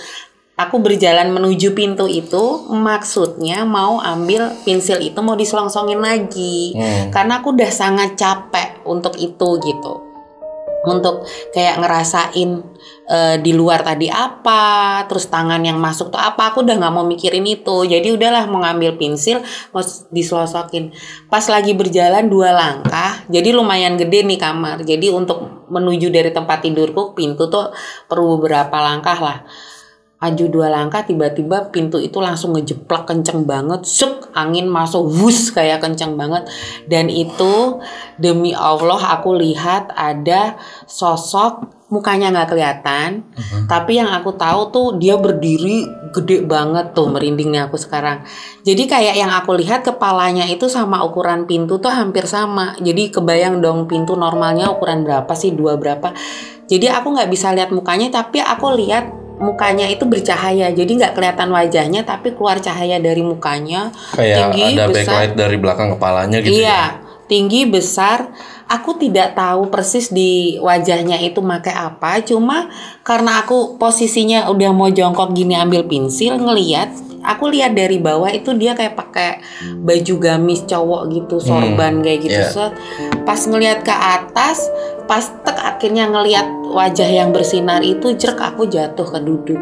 Aku 0.52 0.84
berjalan 0.84 1.32
menuju 1.32 1.72
pintu 1.72 2.04
itu 2.04 2.68
maksudnya 2.68 3.64
mau 3.64 3.96
ambil 4.04 4.52
pensil 4.68 5.00
itu 5.00 5.16
mau 5.24 5.32
diselongsongin 5.32 5.96
lagi 5.96 6.76
Hmm. 6.76 7.08
karena 7.08 7.40
aku 7.40 7.56
udah 7.56 7.72
sangat 7.72 8.20
capek 8.20 8.84
untuk 8.84 9.16
itu 9.16 9.48
gitu. 9.64 10.11
Untuk 10.82 11.26
kayak 11.54 11.78
ngerasain 11.78 12.50
eh, 13.06 13.36
di 13.38 13.52
luar 13.54 13.86
tadi 13.86 14.10
apa, 14.10 15.02
terus 15.06 15.30
tangan 15.30 15.62
yang 15.62 15.78
masuk 15.78 16.10
tuh 16.10 16.18
apa, 16.18 16.50
aku 16.50 16.66
udah 16.66 16.76
nggak 16.78 16.94
mau 16.94 17.06
mikirin 17.06 17.46
itu. 17.46 17.86
Jadi 17.86 18.10
udahlah 18.14 18.46
mau 18.50 18.62
ngambil 18.62 18.98
pensil, 18.98 19.42
mau 19.70 19.82
dislosokin. 20.10 20.90
Pas 21.30 21.44
lagi 21.46 21.72
berjalan 21.74 22.26
dua 22.26 22.50
langkah, 22.50 23.22
jadi 23.30 23.54
lumayan 23.54 23.94
gede 23.94 24.26
nih 24.26 24.38
kamar. 24.38 24.82
Jadi 24.82 25.10
untuk 25.10 25.66
menuju 25.70 26.10
dari 26.10 26.30
tempat 26.34 26.66
tidurku, 26.66 27.14
pintu 27.14 27.46
tuh 27.46 27.70
perlu 28.10 28.38
beberapa 28.38 28.76
langkah 28.82 29.18
lah. 29.18 29.38
Maju 30.22 30.44
dua 30.46 30.70
langkah, 30.70 31.02
tiba-tiba 31.02 31.74
pintu 31.74 31.98
itu 31.98 32.22
langsung 32.22 32.54
ngejeplak 32.54 33.10
kenceng 33.10 33.42
banget, 33.42 33.82
suk 33.82 34.30
angin 34.38 34.70
masuk, 34.70 35.02
wus 35.02 35.50
kayak 35.50 35.82
kenceng 35.82 36.14
banget. 36.14 36.46
Dan 36.86 37.10
itu 37.10 37.82
demi 38.22 38.54
Allah 38.54 39.18
aku 39.18 39.34
lihat 39.34 39.90
ada 39.98 40.54
sosok 40.86 41.82
mukanya 41.90 42.30
nggak 42.32 42.54
kelihatan, 42.54 43.26
tapi 43.68 44.00
yang 44.00 44.08
aku 44.14 44.32
tahu 44.38 44.72
tuh 44.72 44.86
dia 44.96 45.18
berdiri 45.18 45.84
gede 46.14 46.40
banget 46.46 46.96
tuh 46.96 47.10
merinding 47.10 47.52
nih 47.52 47.68
aku 47.68 47.76
sekarang. 47.76 48.24
Jadi 48.64 48.88
kayak 48.88 49.18
yang 49.18 49.28
aku 49.28 49.58
lihat 49.58 49.84
kepalanya 49.84 50.48
itu 50.48 50.70
sama 50.70 51.04
ukuran 51.04 51.44
pintu 51.44 51.76
tuh 51.82 51.92
hampir 51.92 52.24
sama. 52.24 52.78
Jadi 52.80 53.12
kebayang 53.12 53.60
dong 53.60 53.90
pintu 53.90 54.16
normalnya 54.16 54.72
ukuran 54.72 55.04
berapa 55.04 55.34
sih 55.36 55.52
dua 55.52 55.76
berapa. 55.76 56.14
Jadi 56.70 56.88
aku 56.88 57.12
nggak 57.12 57.28
bisa 57.28 57.52
lihat 57.52 57.68
mukanya, 57.74 58.08
tapi 58.08 58.40
aku 58.40 58.72
lihat 58.72 59.21
mukanya 59.38 59.86
itu 59.88 60.04
bercahaya. 60.04 60.68
Jadi 60.72 60.90
nggak 60.98 61.12
kelihatan 61.16 61.48
wajahnya, 61.48 62.02
tapi 62.04 62.34
keluar 62.36 62.58
cahaya 62.60 62.98
dari 62.98 63.22
mukanya. 63.24 63.94
Kayak 64.12 64.52
tinggi, 64.52 64.64
ada 64.76 64.84
besar. 64.88 64.96
backlight 65.06 65.32
dari 65.38 65.56
belakang 65.56 65.88
kepalanya 65.96 66.38
gitu 66.42 66.52
Iya, 66.60 66.68
ya. 66.68 66.82
tinggi 67.30 67.60
besar. 67.68 68.32
Aku 68.72 68.96
tidak 68.96 69.36
tahu 69.36 69.68
persis 69.68 70.08
di 70.08 70.56
wajahnya 70.56 71.20
itu 71.20 71.44
pakai 71.44 71.76
apa, 71.76 72.24
cuma 72.24 72.72
karena 73.04 73.44
aku 73.44 73.76
posisinya 73.76 74.48
udah 74.48 74.72
mau 74.72 74.88
jongkok 74.88 75.36
gini 75.36 75.52
ambil 75.52 75.84
pensil 75.84 76.40
ngeliat, 76.40 76.88
aku 77.20 77.52
lihat 77.52 77.76
dari 77.76 78.00
bawah 78.00 78.32
itu 78.32 78.56
dia 78.56 78.72
kayak 78.72 78.96
pakai 78.96 79.44
baju 79.76 80.14
gamis 80.16 80.64
cowok 80.64 81.02
gitu, 81.12 81.36
sorban 81.36 82.00
kayak 82.00 82.20
gitu. 82.24 82.40
iya. 82.40 82.48
Set. 82.48 82.72
Pas 83.28 83.36
ngelihat 83.44 83.84
ke 83.84 83.92
atas, 83.92 84.72
pas 85.06 85.24
tek 85.42 85.58
akhirnya 85.58 86.08
ngelihat 86.08 86.46
wajah 86.72 87.08
yang 87.08 87.34
bersinar 87.34 87.82
itu 87.82 88.14
jerk 88.14 88.38
aku 88.38 88.66
jatuh 88.66 89.06
ke 89.06 89.18
duduk. 89.20 89.60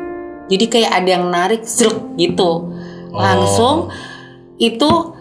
Jadi 0.50 0.64
kayak 0.66 0.92
ada 1.02 1.08
yang 1.18 1.26
narik 1.30 1.62
zrek 1.62 2.18
gitu. 2.18 2.74
Langsung 3.14 3.90
itu 4.58 5.14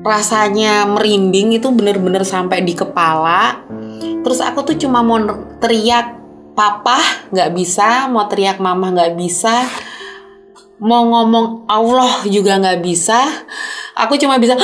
rasanya 0.00 0.88
merinding 0.88 1.56
itu 1.60 1.68
bener-bener 1.70 2.24
sampai 2.24 2.64
di 2.64 2.74
kepala. 2.74 3.64
Terus 4.20 4.40
aku 4.44 4.66
tuh 4.66 4.76
cuma 4.76 5.00
mau 5.00 5.16
teriak 5.62 6.18
papa 6.52 6.98
nggak 7.32 7.50
bisa, 7.56 8.10
mau 8.10 8.28
teriak 8.28 8.60
mama 8.60 8.92
nggak 8.92 9.16
bisa, 9.16 9.64
mau 10.76 11.08
ngomong 11.08 11.64
Allah 11.70 12.26
juga 12.28 12.60
nggak 12.60 12.80
bisa. 12.84 13.20
Aku 14.06 14.16
cuma 14.16 14.40
bisa, 14.40 14.56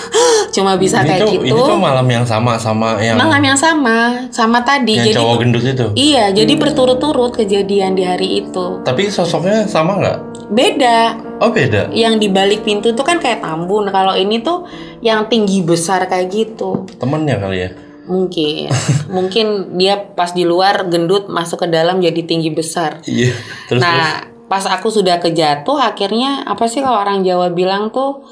cuma 0.56 0.80
bisa 0.80 1.04
ini 1.04 1.08
kayak 1.12 1.28
gitu. 1.28 1.44
Ini 1.44 1.60
tuh 1.60 1.76
malam 1.76 2.06
yang 2.08 2.24
sama 2.24 2.56
sama 2.56 2.96
yang 2.98 3.20
Malam 3.20 3.42
yang 3.44 3.58
sama, 3.58 4.28
sama 4.32 4.64
tadi. 4.64 4.96
yang 4.96 5.06
jadi 5.12 5.16
cowok 5.20 5.36
gendut 5.44 5.64
itu. 5.64 5.86
iya, 5.92 6.32
jadi 6.32 6.52
berturut-turut 6.56 7.36
kejadian 7.36 7.92
di 7.92 8.04
hari 8.08 8.44
itu. 8.44 8.80
Tapi 8.82 9.12
sosoknya 9.12 9.68
sama 9.68 10.00
nggak? 10.00 10.18
Beda. 10.48 11.20
Oh 11.44 11.52
beda. 11.52 11.92
Yang 11.92 12.14
di 12.24 12.28
balik 12.32 12.64
pintu 12.64 12.96
tuh 12.96 13.04
kan 13.04 13.20
kayak 13.20 13.44
tambun. 13.44 13.92
Kalau 13.92 14.16
ini 14.16 14.40
tuh 14.40 14.64
yang 15.04 15.28
tinggi 15.28 15.60
besar 15.60 16.08
kayak 16.08 16.32
gitu. 16.32 16.88
Temennya 16.96 17.36
kali 17.38 17.58
ya. 17.68 17.70
Mungkin, 18.08 18.72
mungkin 19.16 19.76
dia 19.76 20.00
pas 20.00 20.32
di 20.32 20.48
luar 20.48 20.88
gendut 20.88 21.28
masuk 21.28 21.62
ke 21.64 21.68
dalam 21.68 22.00
jadi 22.00 22.24
tinggi 22.24 22.48
besar. 22.48 23.04
Iya. 23.04 23.36
Terus 23.68 23.84
terus. 23.84 23.84
nah, 23.84 24.24
pas 24.48 24.64
aku 24.64 24.88
sudah 24.88 25.20
kejatuh, 25.20 25.76
akhirnya 25.76 26.48
apa 26.48 26.64
sih 26.72 26.80
kalau 26.80 27.04
orang 27.04 27.20
Jawa 27.20 27.52
bilang 27.52 27.92
tuh, 27.92 28.24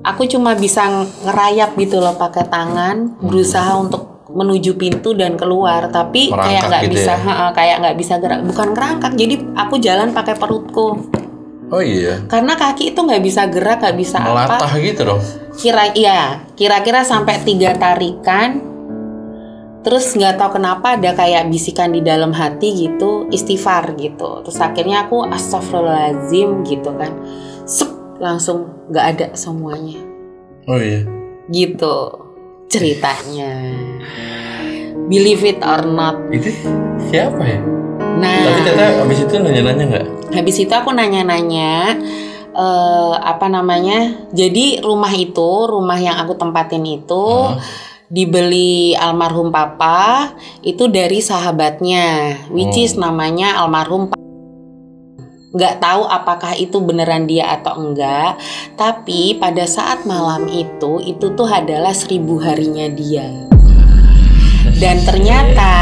aku 0.00 0.22
cuma 0.26 0.54
bisa 0.54 0.86
ngerayap 1.24 1.74
gitu 1.76 1.98
loh 1.98 2.14
pakai 2.14 2.48
tangan, 2.48 3.18
berusaha 3.20 3.76
untuk 3.76 4.28
menuju 4.28 4.76
pintu 4.76 5.16
dan 5.16 5.40
keluar, 5.40 5.88
tapi 5.88 6.28
Merangkak 6.28 6.44
kayak 6.44 6.62
nggak 6.68 6.82
gitu 6.84 6.92
bisa, 6.94 7.12
ya? 7.16 7.46
kayak 7.56 7.76
nggak 7.80 7.96
bisa 7.96 8.14
gerak, 8.20 8.40
bukan 8.44 8.68
kerangkak, 8.76 9.12
jadi 9.16 9.34
aku 9.56 9.74
jalan 9.80 10.12
pakai 10.12 10.34
perutku, 10.36 10.88
Oh 11.68 11.80
iya. 11.84 12.24
karena 12.28 12.56
kaki 12.56 12.92
itu 12.92 13.00
nggak 13.00 13.22
bisa 13.24 13.48
gerak, 13.48 13.80
nggak 13.80 13.96
bisa 13.96 14.20
apa, 14.20 14.32
Melatah 14.60 14.72
gitu 14.80 15.00
dong. 15.04 15.20
kira 15.58 15.84
iya 15.92 16.44
kira-kira 16.54 17.02
sampai 17.04 17.40
tiga 17.44 17.76
tarikan. 17.76 18.64
Terus 19.78 20.12
nggak 20.12 20.36
tahu 20.36 20.60
kenapa 20.60 21.00
ada 21.00 21.16
kayak 21.16 21.48
bisikan 21.48 21.94
di 21.94 22.04
dalam 22.04 22.34
hati 22.34 22.76
gitu 22.76 23.24
istighfar 23.32 23.96
gitu. 23.96 24.44
Terus 24.44 24.58
akhirnya 24.60 25.06
aku 25.08 25.24
astagfirullahaladzim 25.24 26.66
gitu 26.66 26.90
kan. 26.92 27.12
Sep, 27.64 27.88
langsung 28.18 28.86
nggak 28.90 29.06
ada 29.14 29.26
semuanya 29.34 29.98
Oh 30.68 30.76
iya. 30.76 31.00
gitu 31.48 32.12
ceritanya 32.68 33.72
believe 35.08 35.40
it 35.42 35.60
or 35.64 35.82
not 35.84 36.18
Itu 36.28 36.52
siapa 37.08 37.40
ya? 37.40 37.60
nah 38.18 38.36
Tapi 38.44 38.60
Teta 38.66 38.84
abis 39.06 39.18
itu 39.24 39.34
nanya-nanya 39.38 39.84
nggak? 39.88 40.06
Habis 40.28 40.56
itu 40.60 40.72
aku 40.74 40.90
nanya-nanya 40.92 41.96
eh 42.52 43.14
apa 43.16 43.46
namanya? 43.46 44.26
Jadi 44.34 44.82
rumah 44.82 45.14
itu, 45.14 45.48
rumah 45.70 45.94
yang 45.96 46.18
aku 46.18 46.34
tempatin 46.34 46.82
itu 46.82 47.24
Hah? 47.48 47.56
dibeli 48.10 48.92
almarhum 48.92 49.48
papa 49.48 50.34
itu 50.60 50.90
dari 50.90 51.22
sahabatnya, 51.22 52.34
which 52.50 52.74
Oh. 52.74 52.84
is 52.84 52.98
namanya 52.98 53.62
almarhum 53.62 54.10
nggak 55.48 55.80
tahu 55.80 56.04
apakah 56.04 56.52
itu 56.54 56.76
beneran 56.80 57.24
dia 57.24 57.48
atau 57.56 57.80
enggak 57.80 58.36
tapi 58.76 59.36
pada 59.40 59.64
saat 59.64 60.04
malam 60.04 60.44
itu 60.44 61.00
itu 61.00 61.32
tuh 61.32 61.48
adalah 61.48 61.96
seribu 61.96 62.36
harinya 62.40 62.86
dia 62.92 63.48
dan 64.78 65.02
ternyata. 65.02 65.74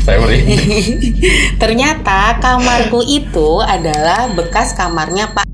Ternyata 1.62 2.40
kamarku 2.42 2.98
itu 3.04 3.62
adalah 3.62 4.26
bekas 4.34 4.74
kamarnya 4.74 5.30
Pak, 5.30 5.46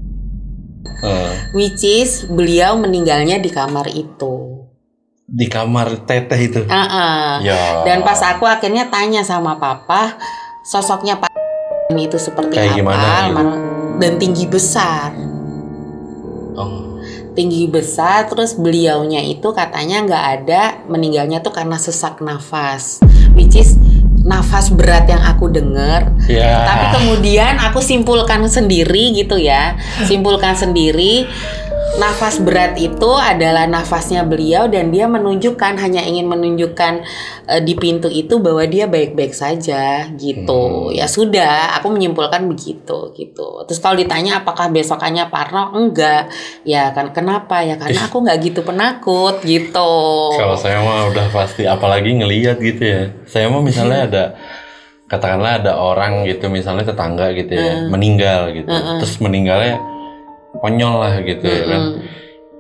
Eh, 1.05 1.31
which 1.53 1.85
is 1.85 2.25
beliau 2.25 2.73
meninggalnya 2.79 3.37
di 3.37 3.53
kamar 3.53 3.91
itu. 3.93 4.65
di 5.27 5.51
kamar 5.51 6.07
Teteh 6.07 6.41
itu. 6.41 6.61
Ah-ah. 6.71 7.43
Ya. 7.43 7.83
Dan 7.85 8.01
pas 8.01 8.23
aku 8.23 8.47
akhirnya 8.47 8.89
tanya 8.89 9.21
sama 9.27 9.59
Papa, 9.59 10.15
sosoknya 10.63 11.19
Pak 11.19 11.26
itu 11.99 12.17
seperti 12.17 12.53
Kayak 12.55 12.73
apa? 12.73 12.79
gimana 12.79 13.09
gitu? 13.27 13.45
Dan 13.97 14.13
tinggi 14.21 14.45
besar, 14.45 15.09
Oh. 16.53 17.01
tinggi 17.33 17.69
besar. 17.69 18.29
Terus 18.29 18.57
beliaunya 18.57 19.21
itu 19.21 19.53
katanya 19.53 20.05
nggak 20.05 20.25
ada, 20.41 20.63
meninggalnya 20.89 21.41
tuh 21.41 21.53
karena 21.53 21.77
sesak 21.77 22.21
nafas, 22.21 23.01
which 23.33 23.57
is 23.57 23.77
nafas 24.21 24.75
berat 24.75 25.07
yang 25.07 25.23
aku 25.23 25.47
dengar 25.47 26.11
Ya. 26.27 26.67
Tapi 26.67 26.99
kemudian 26.99 27.63
aku 27.63 27.79
simpulkan 27.79 28.43
sendiri 28.51 29.15
gitu 29.15 29.39
ya. 29.39 29.79
Simpulkan 30.03 30.59
sendiri 30.59 31.31
nafas 31.97 32.37
berat 32.45 32.77
itu 32.77 33.11
adalah 33.17 33.65
nafasnya 33.65 34.21
beliau 34.23 34.69
dan 34.69 34.93
dia 34.93 35.09
menunjukkan 35.09 35.81
hanya 35.81 36.05
ingin 36.05 36.29
menunjukkan 36.29 36.93
eh, 37.49 37.61
di 37.65 37.73
pintu 37.73 38.13
itu 38.13 38.37
bahwa 38.37 38.65
dia 38.69 38.85
baik-baik 38.85 39.33
saja 39.33 40.05
gitu. 40.21 40.93
Ya 40.93 41.09
sudah, 41.09 41.77
aku 41.81 41.93
menyimpulkan 41.97 42.45
begitu 42.45 43.17
gitu. 43.17 43.65
Terus 43.65 43.81
kalau 43.81 43.97
ditanya 43.97 44.45
apakah 44.45 44.69
besokannya 44.69 45.33
Parno? 45.33 45.73
Enggak. 45.73 46.29
Ya 46.69 46.93
kan 46.93 47.17
kenapa? 47.17 47.65
Ya 47.65 47.81
karena 47.81 48.05
aku 48.05 48.21
nggak 48.21 48.39
gitu 48.45 48.61
penakut 48.61 49.41
gitu. 49.43 49.93
Kalau 50.37 50.57
saya 50.61 50.85
mah 50.85 51.09
udah 51.09 51.33
pasti 51.33 51.65
apalagi 51.65 52.13
ngeliat 52.13 52.61
gitu 52.61 52.83
ya. 52.85 53.03
Saya 53.25 53.49
mah 53.49 53.65
misalnya 53.65 54.01
ada 54.05 54.25
katakanlah 55.07 55.63
ada 55.63 55.73
orang 55.79 56.27
gitu 56.27 56.51
misalnya 56.51 56.83
tetangga 56.83 57.33
gitu 57.33 57.57
ya 57.57 57.89
meninggal 57.89 58.53
gitu. 58.53 58.69
Terus 59.01 59.17
meninggalnya 59.23 59.96
konyol 60.59 60.95
lah 60.99 61.15
gitu 61.21 61.45
ya 61.45 61.63
kan. 61.67 61.83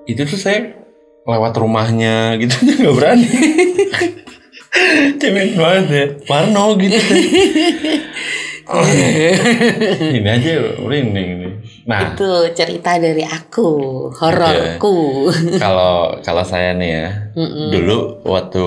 Itu 0.04 0.22
tuh 0.24 0.38
saya 0.38 0.72
lewat 1.26 1.58
rumahnya 1.58 2.38
gitu 2.38 2.54
nggak 2.80 2.94
berani. 2.94 3.28
Cemen 5.16 5.56
banget 5.56 5.86
ya. 5.88 6.04
Parno 6.24 6.76
gitu. 6.76 6.96
ini 10.16 10.26
aja 10.26 10.52
merinding 10.82 11.28
nih. 11.38 11.52
Nah, 11.86 12.12
Itu 12.12 12.50
cerita 12.50 12.98
dari 12.98 13.22
aku, 13.22 13.68
hororku. 14.10 15.30
kalau 15.62 16.18
kalau 16.18 16.42
saya 16.42 16.74
nih 16.74 16.90
ya, 16.90 17.08
Mm-mm. 17.38 17.70
dulu 17.70 17.98
waktu 18.26 18.66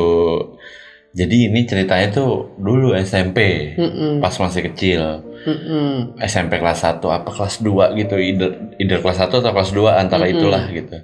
jadi 1.12 1.52
ini 1.52 1.68
ceritanya 1.68 2.16
tuh 2.16 2.56
dulu 2.56 2.96
SMP 2.96 3.74
Mm-mm. 3.76 4.24
pas 4.24 4.32
masih 4.32 4.72
kecil 4.72 5.02
Mm-mm. 5.46 6.20
SMP 6.20 6.58
kelas 6.58 6.84
1 6.84 7.00
apa 7.06 7.30
kelas 7.30 7.62
2 7.62 7.96
gitu 7.96 8.16
either, 8.18 8.52
either 8.76 9.00
kelas 9.00 9.20
1 9.20 9.40
atau 9.40 9.52
kelas 9.52 9.72
2 9.72 9.96
antara 9.96 10.26
Mm-mm. 10.26 10.36
itulah 10.36 10.64
gitu 10.70 10.98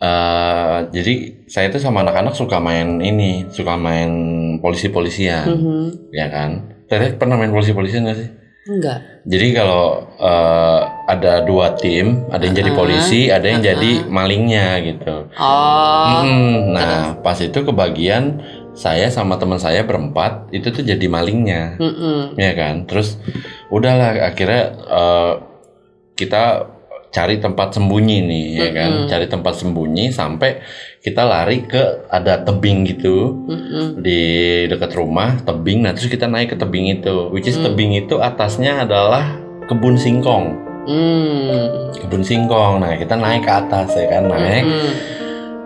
eh, 0.00 0.78
jadi 0.90 1.14
saya 1.46 1.70
tuh 1.70 1.80
sama 1.80 2.02
anak-anak 2.02 2.34
suka 2.34 2.58
main 2.58 2.98
ini, 3.00 3.46
suka 3.48 3.78
main 3.78 4.10
polisi-polisian, 4.58 5.46
Mhm. 5.48 6.12
ya 6.12 6.26
kan? 6.28 6.50
Teteh 6.90 7.16
pernah 7.16 7.38
main 7.38 7.48
polisi-polisian 7.48 8.04
gak 8.04 8.18
sih? 8.18 8.28
Enggak. 8.64 8.98
Jadi 9.24 9.46
kalau 9.52 10.08
eh, 10.16 10.80
ada 11.04 11.44
dua 11.44 11.76
tim, 11.76 12.24
ada 12.32 12.40
yang 12.44 12.56
jadi 12.56 12.72
Uh-uh. 12.72 12.80
polisi, 12.80 13.28
ada 13.28 13.44
yang 13.44 13.60
jadi 13.60 14.08
malingnya 14.08 14.80
gitu. 14.82 15.28
Oh. 15.36 16.24
Mm, 16.24 16.72
nah, 16.72 17.20
pas 17.20 17.36
itu 17.36 17.60
kebagian 17.60 18.40
saya 18.74 19.06
sama 19.06 19.38
teman 19.38 19.62
saya 19.62 19.86
berempat 19.86 20.50
itu 20.50 20.74
tuh 20.74 20.82
jadi 20.82 21.06
malingnya, 21.06 21.78
Mm-mm. 21.78 22.34
ya 22.34 22.52
kan? 22.58 22.84
Terus 22.90 23.16
udahlah 23.70 24.18
akhirnya 24.34 24.62
eh, 24.74 25.32
kita 26.18 26.74
cari 27.14 27.38
tempat 27.38 27.78
sembunyi 27.78 28.26
nih, 28.26 28.46
ya 28.58 28.68
kan? 28.74 28.90
Cari 29.06 29.30
tempat 29.30 29.54
sembunyi 29.62 30.10
sampai 30.10 30.58
kita 30.98 31.22
lari 31.22 31.62
ke 31.62 32.10
ada 32.10 32.42
tebing 32.42 32.82
gitu 32.90 33.46
Mm-mm. 33.46 34.02
di 34.02 34.22
dekat 34.66 34.98
rumah 34.98 35.38
tebing. 35.46 35.86
Nah 35.86 35.94
terus 35.94 36.10
kita 36.10 36.26
naik 36.26 36.52
ke 36.52 36.56
tebing 36.58 36.90
itu, 36.90 37.30
which 37.30 37.46
is 37.46 37.54
Hmm. 37.54 37.70
tebing 37.70 37.94
itu 37.94 38.18
atasnya 38.18 38.82
adalah 38.82 39.38
kebun 39.70 39.94
singkong, 39.94 40.58
Hmm. 40.90 41.94
kebun 41.94 42.26
singkong. 42.26 42.82
Nah 42.82 42.98
kita 42.98 43.14
naik 43.14 43.46
ke 43.46 43.52
atas 43.54 43.94
ya 43.94 44.18
kan 44.18 44.26
naik. 44.26 44.66
Mm-mm. 44.66 44.92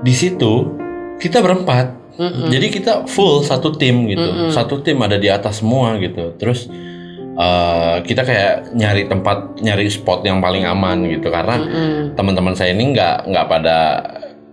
Di 0.05 0.13
situ 0.13 0.77
kita 1.17 1.41
berempat. 1.41 1.98
Mm-mm. 2.19 2.51
Jadi 2.51 2.67
kita 2.69 3.07
full 3.07 3.41
satu 3.41 3.71
tim 3.73 4.11
gitu, 4.11 4.21
Mm-mm. 4.21 4.51
satu 4.51 4.83
tim 4.83 4.99
ada 4.99 5.15
di 5.15 5.31
atas 5.31 5.63
semua 5.63 5.95
gitu. 6.03 6.35
Terus 6.35 6.67
eh, 7.39 7.97
kita 8.03 8.27
kayak 8.27 8.75
nyari 8.75 9.07
tempat, 9.07 9.63
nyari 9.63 9.87
spot 9.87 10.27
yang 10.27 10.43
paling 10.43 10.67
aman 10.67 11.07
gitu 11.07 11.31
karena 11.31 11.57
teman-teman 12.13 12.59
saya 12.59 12.75
ini 12.75 12.91
nggak 12.91 13.31
nggak 13.31 13.47
pada 13.47 13.79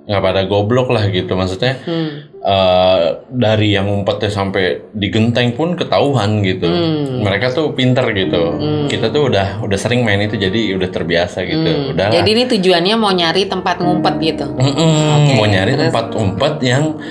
nggak 0.05 0.21
pada 0.21 0.41
goblok 0.45 0.93
lah 0.93 1.09
gitu. 1.09 1.33
Maksudnya 1.33 1.81
Hmm. 1.81 2.29
eh, 2.45 3.05
dari 3.33 3.73
yang 3.73 3.89
ngumpetnya 3.89 4.29
sampai 4.29 4.85
di 4.93 5.09
genteng 5.09 5.57
pun 5.57 5.73
ketahuan 5.73 6.45
gitu. 6.45 6.69
Hmm. 6.69 7.25
Mereka 7.25 7.57
tuh 7.57 7.73
pinter 7.73 8.05
gitu. 8.13 8.53
Hmm. 8.53 8.85
Kita 8.85 9.09
tuh 9.09 9.33
udah 9.33 9.65
udah 9.65 9.79
sering 9.81 10.05
main 10.05 10.21
itu 10.21 10.37
jadi 10.37 10.77
udah 10.77 10.89
terbiasa 10.93 11.41
gitu. 11.41 11.65
Hmm. 11.65 11.89
Udah 11.97 12.13
Jadi 12.13 12.29
ini 12.37 12.45
tujuannya 12.45 12.95
mau 13.01 13.09
nyari 13.09 13.49
tempat 13.49 13.81
ngumpet 13.81 14.21
gitu. 14.21 14.45
Oke, 14.53 15.33
mau 15.33 15.49
nyari 15.49 15.73
terus? 15.73 15.89
tempat 15.89 16.05
umpet 16.13 16.53
yang 16.61 17.01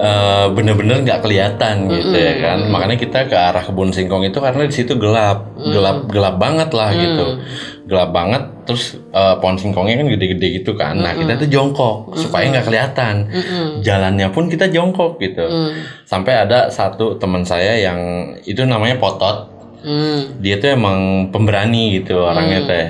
eh, 0.00 0.46
bener-bener 0.50 1.04
nggak 1.04 1.20
kelihatan 1.20 1.84
gitu 1.86 2.16
ya 2.16 2.34
kan 2.40 2.58
makanya 2.66 2.96
kita 2.96 3.28
ke 3.28 3.36
arah 3.36 3.60
kebun 3.60 3.92
singkong 3.92 4.24
itu 4.24 4.40
karena 4.40 4.64
di 4.64 4.72
situ 4.72 4.96
gelap 4.96 5.52
Mm. 5.54 5.70
gelap 5.70 5.98
gelap 6.08 6.36
banget 6.36 6.72
lah 6.72 6.88
gitu 6.90 7.26
Hmm. 7.26 7.44
gelap 7.84 8.10
banget 8.10 8.42
terus 8.64 8.84
eh, 8.96 9.34
pohon 9.36 9.54
singkongnya 9.54 10.00
kan 10.00 10.08
gede-gede 10.08 10.48
gitu 10.56 10.72
kan 10.72 10.96
nah 10.96 11.12
kita 11.12 11.36
tuh 11.36 11.46
jongkok 11.46 12.16
supaya 12.16 12.48
nggak 12.48 12.64
kelihatan 12.64 13.28
Mm-mm. 13.28 13.66
jalannya 13.80 14.28
pun 14.30 14.48
kita 14.48 14.66
jongkok 14.66 15.20
gitu 15.20 15.44
Hmm. 15.44 15.76
sampai 16.02 16.32
ada 16.40 16.66
satu 16.68 17.14
teman 17.14 17.44
saya 17.44 17.76
yang 17.76 18.00
itu 18.42 18.64
namanya 18.64 18.96
Potot 18.96 19.52
Hmm. 19.80 20.40
dia 20.40 20.56
tuh 20.56 20.72
emang 20.72 21.28
pemberani 21.28 21.98
gitu 21.98 22.20
orangnya 22.20 22.60
Hmm. 22.60 22.68
teh 22.68 22.88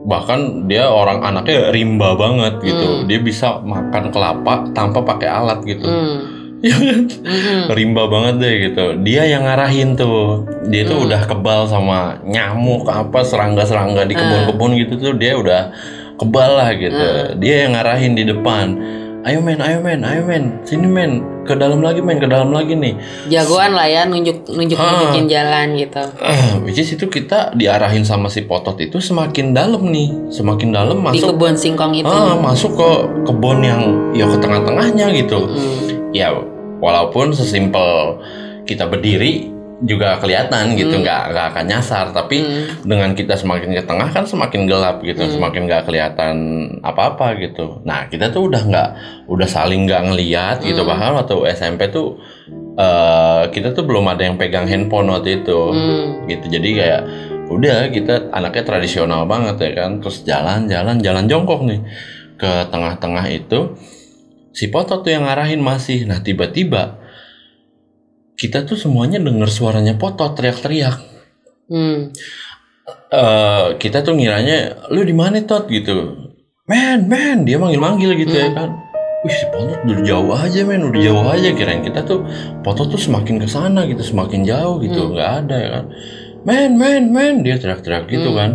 bahkan 0.00 0.40
dia 0.64 0.88
orang 0.88 1.20
anaknya 1.20 1.68
rimba 1.70 2.16
banget 2.16 2.56
Hmm. 2.56 2.64
gitu 2.64 2.88
dia 3.04 3.20
bisa 3.20 3.60
makan 3.60 4.08
kelapa 4.08 4.66
tanpa 4.72 5.04
pakai 5.04 5.28
alat 5.28 5.60
gitu 5.62 5.84
Hmm. 5.84 6.39
Ya 6.60 6.76
kan 6.76 7.00
Mm-mm. 7.08 7.62
rimba 7.70 8.04
banget 8.06 8.34
deh 8.36 8.54
gitu 8.66 8.84
dia 9.00 9.24
yang 9.24 9.42
ngarahin 9.42 9.94
tuh 9.94 10.44
dia 10.66 10.84
tuh 10.84 10.96
Hmm. 10.96 11.06
udah 11.08 11.20
kebal 11.24 11.64
sama 11.64 12.20
nyamuk 12.22 12.84
apa 12.84 13.20
serangga-serangga 13.20 14.04
di 14.04 14.12
Hmm. 14.12 14.20
kebun-kebun 14.22 14.70
gitu 14.76 14.92
tuh 14.96 15.12
dia 15.14 15.34
udah 15.34 15.72
kebal 16.14 16.50
lah 16.54 16.70
gitu 16.72 16.92
Hmm. 16.92 17.36
dia 17.36 17.64
yang 17.64 17.72
ngarahin 17.72 18.12
di 18.12 18.24
depan 18.24 18.76
ayo 19.20 19.38
men 19.38 19.56
ayo 19.58 19.78
men 19.78 20.00
ayo 20.00 20.20
men 20.22 20.60
sini 20.62 20.84
men 20.84 21.20
ke 21.42 21.52
dalam 21.52 21.80
lagi 21.80 22.00
men 22.00 22.16
ke 22.16 22.24
dalam 22.24 22.48
lagi 22.50 22.72
nih 22.72 22.96
Jagoan 23.28 23.72
lah 23.72 23.84
ya 23.84 24.04
nunjuk 24.04 24.44
nunjuk 24.46 24.76
nunjukin 24.76 25.26
jalan 25.26 25.76
gitu. 25.76 26.00
Ah, 26.18 26.56
which 26.60 26.76
is 26.76 26.88
itu 26.88 27.04
kita 27.04 27.52
diarahin 27.52 28.00
sama 28.00 28.28
si 28.28 28.40
potot 28.42 28.76
itu 28.76 28.96
semakin 28.96 29.52
dalam 29.52 29.80
nih 29.82 30.08
semakin 30.30 30.68
dalam 30.70 31.00
Di 31.02 31.04
masuk 31.16 31.36
kebun 31.36 31.52
singkong 31.52 31.92
itu. 31.94 32.06
ah, 32.06 32.32
masuk 32.34 32.72
ke 32.72 32.90
kebun 33.24 33.60
yang 33.60 33.80
ya 34.12 34.24
ke 34.24 34.36
tengah-tengahnya 34.36 35.06
gitu 35.14 35.38
Hmm. 35.42 36.12
ya 36.12 36.32
walaupun 36.80 37.32
sesimpel 37.32 38.20
kita 38.64 38.88
berdiri 38.88 39.48
juga 39.80 40.20
kelihatan 40.20 40.76
gitu 40.76 40.92
Hmm. 40.92 41.00
nggak 41.00 41.22
nggak 41.32 41.46
akan 41.56 41.64
nyasar 41.64 42.06
tapi 42.12 42.36
Hmm. 42.44 42.84
dengan 42.84 43.16
kita 43.16 43.32
semakin 43.32 43.72
ke 43.72 43.82
tengah 43.88 44.12
kan 44.12 44.28
semakin 44.28 44.68
gelap 44.68 45.00
gitu 45.00 45.24
Hmm. 45.24 45.32
semakin 45.40 45.64
nggak 45.64 45.88
kelihatan 45.88 46.36
apa-apa 46.84 47.32
gitu 47.40 47.80
nah 47.80 48.04
kita 48.04 48.28
tuh 48.28 48.52
udah 48.52 48.60
nggak 48.60 48.88
udah 49.24 49.48
saling 49.48 49.88
nggak 49.88 50.12
ngeliat 50.12 50.60
gitu 50.60 50.84
Hmm. 50.84 50.90
bahkan 50.92 51.16
waktu 51.16 51.32
SMP 51.56 51.88
tuh 51.88 52.20
eh, 52.76 53.42
kita 53.52 53.72
tuh 53.72 53.84
belum 53.84 54.08
ada 54.08 54.24
yang 54.24 54.36
pegang 54.36 54.64
handphone 54.64 55.08
waktu 55.08 55.40
itu 55.40 55.60
Hmm. 55.72 56.28
gitu 56.28 56.44
jadi 56.48 56.68
kayak 56.76 57.02
udah 57.50 57.88
kita 57.88 58.30
anaknya 58.30 58.62
tradisional 58.62 59.24
banget 59.24 59.56
ya 59.60 59.70
kan 59.80 59.98
terus 59.98 60.22
jalan 60.22 60.68
jalan 60.68 61.00
jalan 61.00 61.24
jongkok 61.24 61.60
nih 61.64 61.80
ke 62.36 62.68
tengah-tengah 62.68 63.26
itu 63.28 63.74
si 64.50 64.68
Potot 64.68 65.00
tuh 65.00 65.10
yang 65.10 65.24
ngarahin 65.24 65.60
masih. 65.60 66.04
Nah 66.04 66.20
tiba-tiba 66.20 66.98
kita 68.34 68.64
tuh 68.64 68.74
semuanya 68.74 69.20
denger 69.20 69.48
suaranya 69.48 69.94
Potot 69.94 70.32
teriak-teriak. 70.32 70.96
Hmm. 71.70 72.10
eh 73.10 73.66
kita 73.78 74.02
tuh 74.02 74.14
ngiranya 74.14 74.90
lu 74.90 75.02
di 75.02 75.14
mana 75.14 75.38
tot? 75.42 75.66
gitu. 75.66 76.18
Men 76.66 77.06
men 77.06 77.42
dia 77.46 77.58
manggil-manggil 77.58 78.14
gitu 78.16 78.30
ya 78.32 78.50
kan. 78.50 78.70
Wih 79.22 79.30
si 79.30 79.46
Potot 79.50 79.78
udah 79.84 80.02
jauh 80.02 80.30
aja 80.32 80.60
men 80.64 80.82
udah 80.82 80.98
jauh 80.98 81.26
aja. 81.26 81.50
Kirain 81.52 81.82
kita 81.82 82.02
tuh 82.02 82.26
Potot 82.62 82.90
tuh 82.90 82.98
semakin 82.98 83.38
ke 83.38 83.46
sana 83.46 83.86
gitu 83.86 84.02
semakin 84.02 84.42
jauh 84.42 84.82
gitu 84.82 85.14
nggak 85.14 85.30
ada 85.46 85.56
ya 85.56 85.68
kan. 85.78 85.84
Men 86.42 86.74
men 86.74 87.14
men 87.14 87.46
dia 87.46 87.54
teriak-teriak 87.54 88.08
gitu 88.08 88.30
Hmm. 88.30 88.38
kan. 88.38 88.50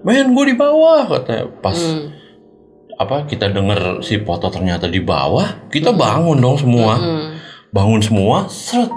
Men 0.00 0.32
gue 0.32 0.44
di 0.48 0.56
bawah 0.56 1.04
katanya. 1.10 1.50
Pas 1.60 1.76
Hmm. 1.76 2.15
Apa 2.96 3.28
kita 3.28 3.52
denger 3.52 4.00
si 4.00 4.16
Potot 4.18 4.48
ternyata 4.48 4.88
di 4.88 5.04
bawah 5.04 5.68
kita 5.68 5.92
bangun 5.92 6.40
dong 6.40 6.56
semua. 6.56 6.96
Hmm. 6.96 7.28
bangun 7.66 8.00
semua 8.00 8.48
seret 8.48 8.88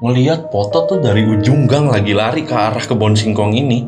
ngelihat 0.00 0.48
Potot 0.48 0.88
tuh 0.88 0.98
dari 0.98 1.20
ujung 1.20 1.68
gang 1.68 1.92
lagi 1.92 2.16
lari 2.16 2.42
ke 2.42 2.54
arah 2.54 2.80
kebun 2.80 3.12
singkong 3.12 3.52
ini. 3.52 3.84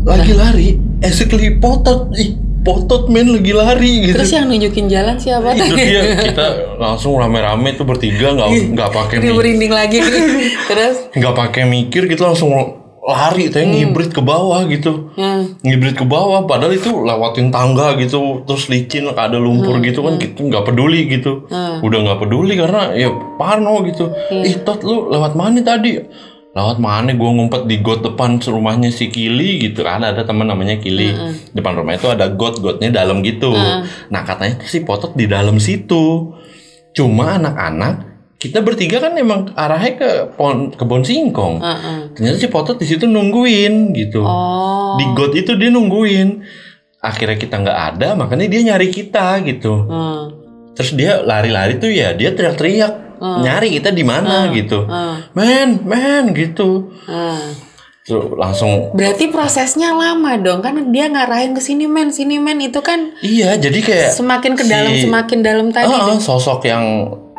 Lagi 0.00 0.32
lari 0.32 0.68
exactly 1.00 1.60
Potot 1.60 2.12
ih 2.16 2.40
Potot 2.64 3.12
men 3.12 3.28
lagi 3.28 3.52
lari 3.52 4.08
gitu. 4.08 4.16
Terus 4.16 4.32
yang 4.32 4.48
nunjukin 4.48 4.88
jalan 4.88 5.20
siapa? 5.20 5.52
Itu 5.52 5.76
dia 5.76 6.16
kita 6.24 6.80
langsung 6.80 7.20
rame-rame 7.20 7.76
tuh 7.76 7.84
bertiga 7.84 8.32
nggak 8.32 8.48
nggak 8.72 8.90
pakai 8.90 9.16
Dia 9.20 9.28
mi- 9.28 9.36
merinding 9.36 9.68
lagi. 9.68 10.00
Terus? 10.72 11.12
Nggak 11.12 11.34
pakai 11.36 11.68
mikir 11.68 12.08
kita 12.08 12.32
langsung 12.32 12.48
lari 13.04 13.52
teh 13.52 13.60
ngibrit 13.60 14.16
ke 14.16 14.24
bawah 14.24 14.64
gitu. 14.64 15.12
Hmm. 15.12 15.60
ngibrit 15.60 15.92
ke 15.92 16.08
bawah 16.08 16.48
padahal 16.48 16.72
itu 16.72 16.88
lewatin 16.88 17.52
tangga 17.52 17.92
gitu 18.00 18.40
terus 18.48 18.72
licin 18.72 19.12
ada 19.12 19.36
lumpur 19.36 19.76
gitu 19.84 20.00
kan 20.00 20.16
gitu 20.16 20.48
nggak 20.48 20.64
peduli 20.64 21.04
gitu. 21.12 21.44
Hmm. 21.52 21.84
udah 21.84 21.98
nggak 22.00 22.18
peduli 22.24 22.56
karena 22.56 22.96
ya 22.96 23.12
parno 23.36 23.84
gitu. 23.84 24.08
Ih 24.32 24.64
tot 24.64 24.80
lu 24.80 25.12
lewat 25.12 25.36
mana 25.36 25.60
tadi? 25.60 26.00
Lewat 26.54 26.78
mana? 26.78 27.10
Gua 27.18 27.34
ngumpet 27.34 27.66
di 27.66 27.82
got 27.82 28.00
depan 28.06 28.38
rumahnya 28.38 28.88
si 28.88 29.10
Kili 29.10 29.68
gitu. 29.68 29.84
Kan 29.84 30.00
ada 30.00 30.24
teman 30.24 30.48
namanya 30.48 30.80
Kili. 30.80 31.12
Depan 31.52 31.76
rumah 31.76 31.98
itu 31.98 32.08
ada 32.08 32.30
got 32.32 32.56
gotnya 32.62 32.88
dalam 32.88 33.20
gitu. 33.20 33.52
Nah 34.08 34.22
katanya 34.24 34.62
si 34.64 34.80
Potot 34.80 35.12
di 35.12 35.28
dalam 35.28 35.60
situ. 35.60 36.32
Cuma 36.94 37.42
anak-anak 37.42 38.13
kita 38.44 38.60
bertiga 38.60 39.00
kan 39.00 39.12
emang 39.14 39.48
arahnya 39.52 39.92
ke 39.94 40.08
pohon 40.32 40.68
kebun 40.70 41.00
singkong 41.00 41.58
Heeh. 41.58 42.12
ternyata 42.12 42.36
si 42.36 42.46
Potot 42.46 42.76
di 42.76 42.84
situ 42.84 43.06
nungguin 43.06 43.90
gitu 43.90 44.20
Oh. 44.20 44.94
di 44.94 45.08
got 45.10 45.32
itu 45.32 45.54
dia 45.54 45.68
nungguin 45.68 46.44
akhirnya 47.00 47.36
kita 47.36 47.56
nggak 47.58 47.78
ada 47.90 48.08
makanya 48.14 48.46
dia 48.46 48.60
nyari 48.66 48.88
kita 48.88 49.40
gitu 49.42 49.72
Hmm. 49.82 50.22
terus 50.72 50.92
dia 50.92 51.20
lari-lari 51.20 51.76
tuh 51.76 51.88
ya 51.88 52.12
dia 52.12 52.30
teriak-teriak 52.30 52.92
nyari 53.20 53.72
kita 53.72 53.88
di 53.88 54.02
mana 54.02 54.48
gitu 54.50 54.84
Hmm. 54.84 55.24
men 55.32 55.80
men 55.82 56.24
gitu 56.30 56.92
Hmm. 57.02 57.56
terus 58.02 58.32
langsung 58.34 58.92
Berarti 58.92 59.28
prosesnya 59.28 59.90
lama 59.90 60.36
dong 60.36 60.60
kan 60.60 60.76
dia 60.90 61.06
ngarahin 61.06 61.52
ke 61.52 61.62
sini 61.62 61.84
men, 61.86 62.08
sini 62.08 62.36
men 62.36 62.58
itu 62.58 62.76
kan 62.78 63.16
iya 63.18 63.56
jadi 63.56 63.80
kayak 63.80 64.10
semakin 64.12 64.52
ke 64.52 64.64
dalam 64.64 64.92
si- 64.92 65.04
semakin 65.04 65.38
dalam 65.40 65.66
tadi. 65.70 65.88
Ah, 65.88 66.04
dong. 66.06 66.20
sosok 66.20 66.60
yang 66.64 66.84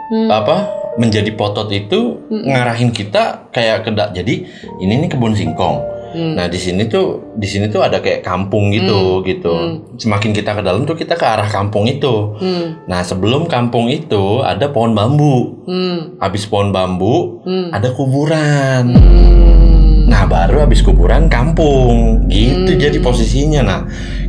Hmm. 0.06 0.30
apa 0.30 0.85
menjadi 0.95 1.31
potot 1.34 1.67
itu 1.69 2.23
ngarahin 2.29 2.89
kita 2.89 3.51
kayak 3.51 3.84
ke 3.84 3.91
da- 3.91 4.12
jadi 4.12 4.47
ini 4.79 4.93
nih 5.01 5.10
kebun 5.12 5.36
singkong 5.36 5.95
Hmm. 6.15 6.31
Nah 6.31 6.47
di 6.47 6.55
sini 6.55 6.88
tuh 6.88 7.36
di 7.36 7.43
sini 7.43 7.67
tuh 7.67 7.84
ada 7.84 7.99
kayak 7.99 8.23
kampung 8.23 8.71
gitu 8.71 9.19
gitu. 9.27 9.84
Semakin 9.99 10.31
kita 10.31 10.55
ke 10.55 10.63
dalam 10.63 10.88
tuh 10.88 10.95
kita 10.95 11.12
ke 11.12 11.25
arah 11.27 11.51
kampung 11.51 11.91
itu. 11.91 12.39
Hmm. 12.39 12.88
Nah 12.88 13.03
sebelum 13.03 13.51
kampung 13.51 13.91
itu 13.91 14.39
ada 14.39 14.71
pohon 14.71 14.95
bambu. 14.95 15.60
Hmm. 15.67 16.15
Habis 16.23 16.47
pohon 16.47 16.71
bambu 16.71 17.43
Hmm. 17.43 17.67
ada 17.67 17.91
kuburan. 17.91 18.95
Hmm. 18.95 20.08
Nah 20.08 20.23
baru 20.23 20.63
habis 20.63 20.79
kuburan 20.79 21.27
kampung 21.27 22.23
gitu 22.31 22.79
jadi 22.79 22.95
posisinya. 23.03 23.62
Nah 23.62 23.79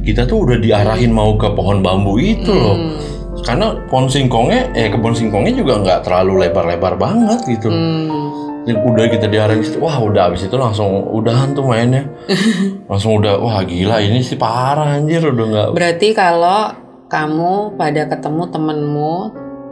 kita 0.02 0.26
tuh 0.26 0.42
udah 0.42 0.58
diarahin 0.58 1.14
mau 1.14 1.38
ke 1.38 1.54
pohon 1.54 1.86
bambu 1.86 2.18
itu 2.18 2.50
loh. 2.50 2.98
Karena 3.44 3.76
pohon 3.90 4.08
singkongnya, 4.08 4.72
eh 4.72 4.88
kebun 4.88 5.12
singkongnya 5.12 5.52
juga 5.52 5.74
nggak 5.82 6.00
terlalu 6.08 6.46
lebar-lebar 6.46 6.94
banget 6.96 7.40
gitu. 7.44 7.68
Hmm. 7.68 8.32
Udah 8.66 9.06
kita 9.06 9.30
diarahin 9.30 9.62
situ, 9.62 9.78
wah 9.78 9.94
udah 10.02 10.32
abis 10.32 10.50
itu 10.50 10.56
langsung 10.58 11.06
udahan 11.14 11.54
tuh 11.54 11.62
mainnya. 11.66 12.08
langsung 12.90 13.18
udah, 13.22 13.38
wah 13.38 13.62
gila 13.62 14.02
ini 14.02 14.24
sih 14.24 14.34
parah 14.34 14.98
anjir 14.98 15.22
udah 15.22 15.46
nggak. 15.46 15.68
Berarti 15.76 16.08
kalau 16.16 16.74
kamu 17.06 17.78
pada 17.78 18.10
ketemu 18.10 18.42
temenmu 18.50 19.14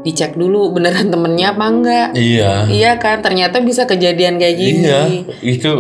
dicek 0.05 0.37
dulu 0.37 0.71
beneran 0.77 1.11
temennya 1.11 1.57
apa 1.57 1.65
enggak? 1.67 2.09
Iya. 2.15 2.69
Iya 2.71 2.93
kan, 3.01 3.25
ternyata 3.25 3.59
bisa 3.65 3.89
kejadian 3.89 4.39
kayak 4.39 4.57
gini. 4.61 4.85
Iya, 4.85 5.01
itu 5.43 5.73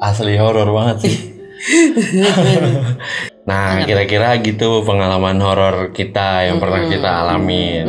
asli 0.00 0.34
horor 0.40 0.72
banget 0.72 1.06
sih. 1.06 1.16
nah, 3.46 3.86
kira-kira 3.86 4.36
gitu 4.42 4.82
pengalaman 4.82 5.38
horor 5.38 5.94
kita 5.94 6.50
yang 6.50 6.58
pernah 6.58 6.82
kita 6.90 7.10
alamin. 7.24 7.86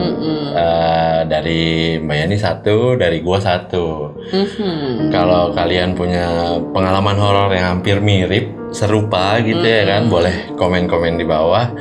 Eh, 0.57 1.19
dari 1.29 1.97
Mbak 2.01 2.17
Yani 2.17 2.37
satu, 2.37 2.97
dari 2.97 3.21
gua 3.21 3.37
satu. 3.37 4.17
Mhm. 4.33 5.13
Kalau 5.13 5.53
kalian 5.53 5.93
punya 5.93 6.57
pengalaman 6.73 7.17
horor 7.17 7.49
yang 7.53 7.77
hampir 7.77 8.01
mirip, 8.01 8.73
serupa 8.73 9.37
gitu 9.45 9.61
ya 9.61 9.85
kan, 9.85 10.09
boleh 10.09 10.53
komen-komen 10.57 11.21
di 11.21 11.25
bawah. 11.25 11.73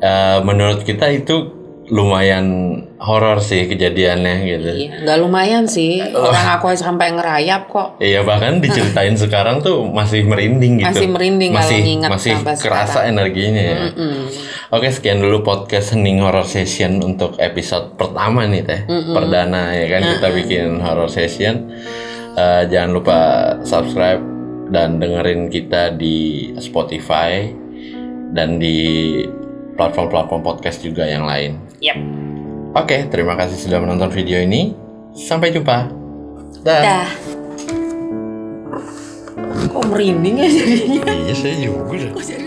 Eh, 0.00 0.38
menurut 0.46 0.86
kita 0.86 1.12
itu 1.12 1.52
lumayan 1.92 2.46
horor 2.98 3.38
sih 3.38 3.70
kejadiannya 3.70 4.34
gitu. 4.44 4.70
Iya, 4.74 4.92
nggak 5.06 5.18
lumayan 5.22 5.64
sih. 5.70 6.02
Orang 6.02 6.46
aku 6.58 6.74
sampai 6.74 7.14
ngerayap 7.14 7.70
kok. 7.70 8.02
Iya 8.02 8.26
bahkan 8.26 8.58
diceritain 8.64 9.14
sekarang 9.14 9.62
tuh 9.62 9.86
masih 9.86 10.26
merinding 10.26 10.82
gitu. 10.82 10.90
Masih 10.90 11.08
merinding 11.08 11.50
kalau 11.54 11.62
masih, 11.62 11.78
nginget 11.86 12.10
masih 12.10 12.34
kerasa 12.58 13.06
energinya 13.06 13.62
ya. 13.62 13.78
Mm-mm. 13.94 14.14
Oke 14.74 14.90
sekian 14.90 15.22
dulu 15.22 15.46
podcast 15.46 15.94
Hening 15.94 16.20
Horror 16.20 16.44
Session 16.44 17.00
untuk 17.00 17.38
episode 17.38 17.94
pertama 17.94 18.44
nih 18.44 18.66
teh 18.66 18.80
perdana 18.86 19.72
ya 19.72 19.86
kan 19.88 20.02
kita 20.18 20.28
bikin 20.34 20.82
horror 20.82 21.08
session. 21.08 21.70
Eh, 22.38 22.62
jangan 22.70 22.90
lupa 22.94 23.18
subscribe 23.66 24.22
dan 24.68 25.00
dengerin 25.00 25.48
kita 25.48 25.96
di 25.96 26.50
Spotify 26.60 27.48
dan 28.36 28.60
di 28.60 28.76
platform-platform 29.78 30.42
podcast 30.42 30.82
juga 30.82 31.06
yang 31.06 31.24
lain. 31.24 31.56
Yap. 31.78 32.17
Oke 32.76 33.08
terima 33.08 33.32
kasih 33.32 33.56
sudah 33.56 33.80
menonton 33.80 34.12
video 34.12 34.44
ini. 34.44 34.76
Sampai 35.16 35.54
jumpa. 35.54 35.88
Dah. 36.60 36.82
Dah. 36.84 37.08
Kok 39.72 39.84
merinding 39.88 40.36
ya 40.36 40.48
jadinya? 40.52 41.02
Iya 41.08 41.34
saya 41.34 41.54
juga. 41.56 42.08
Kok 42.12 42.24
jadi 42.24 42.46